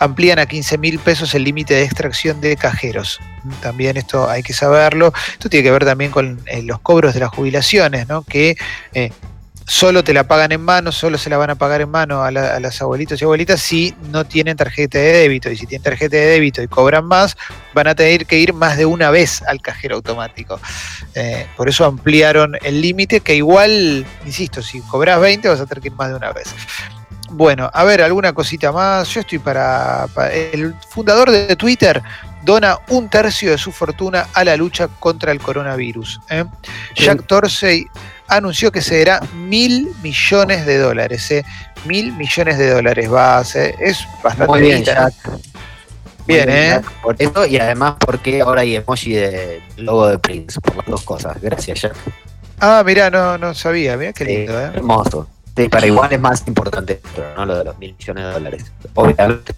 Amplían 0.00 0.40
a 0.40 0.46
15 0.46 0.78
mil 0.78 0.98
pesos 0.98 1.34
el 1.34 1.44
límite 1.44 1.74
de 1.74 1.84
extracción 1.84 2.40
de 2.40 2.56
cajeros. 2.56 3.20
También 3.60 3.96
esto 3.96 4.28
hay 4.28 4.42
que 4.42 4.52
saberlo. 4.52 5.12
Esto 5.32 5.48
tiene 5.48 5.62
que 5.62 5.70
ver 5.70 5.84
también 5.84 6.10
con 6.10 6.40
eh, 6.46 6.62
los 6.62 6.80
cobros 6.80 7.14
de 7.14 7.20
las 7.20 7.30
jubilaciones, 7.30 8.08
¿no? 8.08 8.22
que 8.22 8.56
eh, 8.94 9.12
solo 9.66 10.04
te 10.04 10.14
la 10.14 10.24
pagan 10.24 10.52
en 10.52 10.60
mano, 10.62 10.92
solo 10.92 11.18
se 11.18 11.28
la 11.28 11.36
van 11.36 11.50
a 11.50 11.54
pagar 11.56 11.80
en 11.80 11.90
mano 11.90 12.22
a, 12.22 12.30
las 12.30 12.80
abuelitos 12.80 13.20
y 13.20 13.24
abuelitas 13.24 13.60
si 13.60 13.94
no 14.10 14.24
tienen 14.24 14.56
tarjeta 14.56 14.98
de 14.98 15.12
débito. 15.12 15.50
Y 15.50 15.56
si 15.56 15.66
tienen 15.66 15.82
tarjeta 15.82 16.16
de 16.16 16.26
débito 16.26 16.62
y 16.62 16.68
cobran 16.68 17.04
más, 17.04 17.36
van 17.74 17.88
a 17.88 17.94
tener 17.94 18.26
que 18.26 18.38
ir 18.38 18.54
más 18.54 18.76
de 18.76 18.86
una 18.86 19.10
vez 19.10 19.42
al 19.42 19.60
cajero 19.60 19.96
automático. 19.96 20.60
Eh, 21.14 21.46
por 21.56 21.68
eso 21.68 21.84
ampliaron 21.84 22.56
el 22.62 22.80
límite, 22.80 23.20
que 23.20 23.34
igual, 23.34 24.06
insisto, 24.24 24.62
si 24.62 24.80
cobras 24.82 25.20
20 25.20 25.48
vas 25.48 25.60
a 25.60 25.66
tener 25.66 25.82
que 25.82 25.88
ir 25.88 25.94
más 25.94 26.10
de 26.10 26.14
una 26.14 26.32
vez. 26.32 26.54
Bueno, 27.30 27.68
a 27.72 27.82
ver, 27.82 28.02
alguna 28.02 28.32
cosita 28.32 28.70
más. 28.70 29.08
Yo 29.08 29.20
estoy 29.20 29.40
para, 29.40 30.06
El 30.32 30.74
fundador 30.88 31.30
de 31.30 31.56
Twitter 31.56 32.00
dona 32.46 32.78
un 32.88 33.10
tercio 33.10 33.50
de 33.50 33.58
su 33.58 33.72
fortuna 33.72 34.28
a 34.32 34.44
la 34.44 34.56
lucha 34.56 34.88
contra 34.88 35.32
el 35.32 35.40
coronavirus. 35.40 36.20
¿eh? 36.30 36.44
Jack 36.94 37.26
Torsey 37.26 37.86
anunció 38.28 38.70
que 38.70 38.80
se 38.80 39.04
dará 39.04 39.20
mil 39.34 39.88
millones 40.00 40.64
de 40.64 40.78
dólares. 40.78 41.28
¿eh? 41.32 41.44
Mil 41.84 42.12
millones 42.12 42.56
de 42.56 42.70
dólares 42.70 43.12
va 43.12 43.38
a 43.38 43.44
ser. 43.44 43.74
Es 43.80 44.06
bastante 44.22 44.46
Muy 44.46 44.60
bien, 44.60 44.84
Bien, 46.26 46.48
¿eh? 46.48 46.80
Por 47.02 47.14
eso 47.18 47.46
y 47.46 47.56
además 47.56 47.96
porque 48.00 48.40
ahora 48.40 48.62
hay 48.62 48.76
emoji 48.76 49.12
de 49.12 49.62
logo 49.76 50.08
de 50.08 50.18
Prince, 50.18 50.60
por 50.60 50.76
las 50.76 50.86
dos 50.86 51.02
cosas. 51.02 51.40
Gracias, 51.40 51.82
Jack. 51.82 51.94
Ah, 52.58 52.82
mirá, 52.84 53.10
no, 53.10 53.38
no 53.38 53.54
sabía. 53.54 53.96
Mirá 53.96 54.12
qué 54.12 54.24
lindo, 54.24 54.60
¿eh? 54.60 54.70
Hermoso. 54.74 55.28
Sí, 55.56 55.68
para 55.68 55.86
igual 55.86 56.12
es 56.12 56.20
más 56.20 56.46
importante, 56.46 57.00
pero 57.14 57.34
no 57.36 57.46
lo 57.46 57.58
de 57.58 57.64
los 57.64 57.78
mil 57.78 57.94
millones 57.98 58.24
de 58.24 58.32
dólares. 58.32 58.72
Obviamente. 58.94 59.54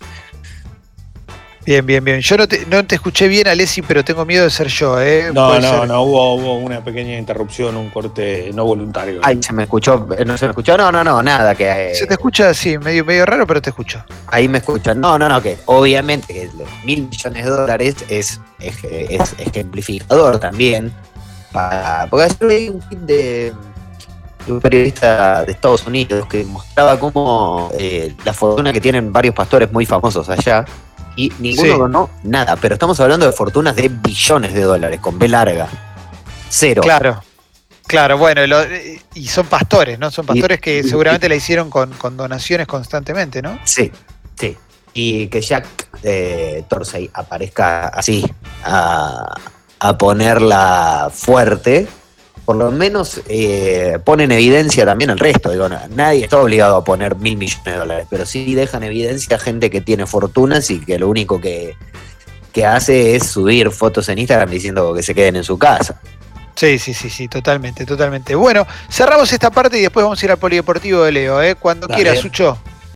Bien, 1.68 1.84
bien, 1.84 2.02
bien. 2.02 2.20
Yo 2.22 2.38
no 2.38 2.48
te, 2.48 2.64
no 2.64 2.82
te 2.86 2.94
escuché 2.94 3.28
bien, 3.28 3.46
Alessi, 3.46 3.82
pero 3.82 4.02
tengo 4.02 4.24
miedo 4.24 4.42
de 4.42 4.48
ser 4.48 4.68
yo, 4.68 4.98
¿eh? 5.02 5.30
No, 5.34 5.60
no, 5.60 5.84
no, 5.84 6.00
hubo, 6.00 6.34
hubo 6.36 6.54
una 6.54 6.82
pequeña 6.82 7.18
interrupción, 7.18 7.76
un 7.76 7.90
corte 7.90 8.50
no 8.54 8.64
voluntario. 8.64 9.20
Ay, 9.22 9.42
se 9.42 9.52
me 9.52 9.64
escuchó, 9.64 10.08
no 10.24 10.38
se 10.38 10.46
me 10.46 10.52
escuchó, 10.52 10.78
no, 10.78 10.90
no, 10.90 11.04
no, 11.04 11.22
nada 11.22 11.54
que. 11.54 11.90
Eh, 11.90 11.94
se 11.94 12.06
te 12.06 12.14
escucha 12.14 12.48
así, 12.48 12.78
medio, 12.78 13.04
medio 13.04 13.26
raro, 13.26 13.46
pero 13.46 13.60
te 13.60 13.68
escucho. 13.68 14.02
Ahí 14.28 14.48
me 14.48 14.58
escuchan. 14.58 14.98
No, 14.98 15.18
no, 15.18 15.28
no, 15.28 15.42
que 15.42 15.58
obviamente 15.66 16.50
los 16.56 16.68
mil 16.86 17.06
millones 17.06 17.44
de 17.44 17.50
dólares 17.50 17.96
es, 18.08 18.40
es, 18.58 19.34
ejemplificador 19.36 20.38
también. 20.38 20.90
Para, 21.52 22.06
porque 22.08 22.46
hay 22.48 22.70
un 22.70 22.80
kit 22.80 22.98
de 23.00 23.52
un 24.46 24.58
periodista 24.62 25.44
de 25.44 25.52
Estados 25.52 25.86
Unidos 25.86 26.26
que 26.28 26.44
mostraba 26.44 26.98
cómo 26.98 27.70
eh, 27.78 28.14
la 28.24 28.32
fortuna 28.32 28.72
que 28.72 28.80
tienen 28.80 29.12
varios 29.12 29.34
pastores 29.34 29.70
muy 29.70 29.84
famosos 29.84 30.30
allá 30.30 30.64
y 31.18 31.32
ninguno 31.40 31.88
no 31.88 32.10
nada, 32.22 32.54
pero 32.54 32.74
estamos 32.74 33.00
hablando 33.00 33.26
de 33.26 33.32
fortunas 33.32 33.74
de 33.74 33.88
billones 33.88 34.54
de 34.54 34.62
dólares, 34.62 35.00
con 35.00 35.18
B 35.18 35.26
larga. 35.26 35.68
Cero. 36.48 36.80
Claro. 36.80 37.22
Claro, 37.88 38.18
bueno, 38.18 38.42
y 39.14 39.26
son 39.28 39.46
pastores, 39.46 39.98
¿no? 39.98 40.10
Son 40.10 40.26
pastores 40.26 40.60
que 40.60 40.82
seguramente 40.84 41.28
la 41.28 41.34
hicieron 41.34 41.70
con, 41.70 42.16
donaciones 42.16 42.66
constantemente, 42.66 43.40
¿no? 43.40 43.58
Sí, 43.64 43.90
sí. 44.38 44.56
Y 44.92 45.28
que 45.28 45.40
Jack 45.40 45.88
eh, 46.02 46.64
Torsey 46.68 47.10
aparezca 47.14 47.88
así 47.88 48.24
a, 48.62 49.34
a 49.80 49.98
ponerla 49.98 51.10
fuerte, 51.12 51.88
por 52.48 52.56
lo 52.56 52.70
menos 52.70 53.20
eh, 53.28 53.98
pone 54.02 54.24
en 54.24 54.32
evidencia 54.32 54.86
también 54.86 55.10
el 55.10 55.18
resto. 55.18 55.50
Digo, 55.50 55.68
nadie 55.68 56.24
está 56.24 56.40
obligado 56.40 56.76
a 56.76 56.82
poner 56.82 57.14
mil 57.16 57.36
millones 57.36 57.62
de 57.62 57.74
dólares, 57.74 58.06
pero 58.08 58.24
sí 58.24 58.54
dejan 58.54 58.82
evidencia 58.84 59.36
a 59.36 59.38
gente 59.38 59.68
que 59.68 59.82
tiene 59.82 60.06
fortunas 60.06 60.70
y 60.70 60.80
que 60.80 60.98
lo 60.98 61.10
único 61.10 61.42
que, 61.42 61.76
que 62.50 62.64
hace 62.64 63.14
es 63.14 63.26
subir 63.26 63.70
fotos 63.70 64.08
en 64.08 64.20
Instagram 64.20 64.48
diciendo 64.48 64.94
que 64.94 65.02
se 65.02 65.14
queden 65.14 65.36
en 65.36 65.44
su 65.44 65.58
casa. 65.58 66.00
Sí, 66.54 66.78
sí, 66.78 66.94
sí, 66.94 67.10
sí, 67.10 67.28
totalmente, 67.28 67.84
totalmente. 67.84 68.34
Bueno, 68.34 68.66
cerramos 68.90 69.30
esta 69.30 69.50
parte 69.50 69.76
y 69.78 69.82
después 69.82 70.04
vamos 70.04 70.22
a 70.22 70.24
ir 70.24 70.30
al 70.30 70.38
polideportivo 70.38 71.02
de 71.02 71.12
Leo, 71.12 71.42
¿eh? 71.42 71.54
Cuando 71.54 71.86
quiera, 71.86 72.16
Sucho. 72.16 72.58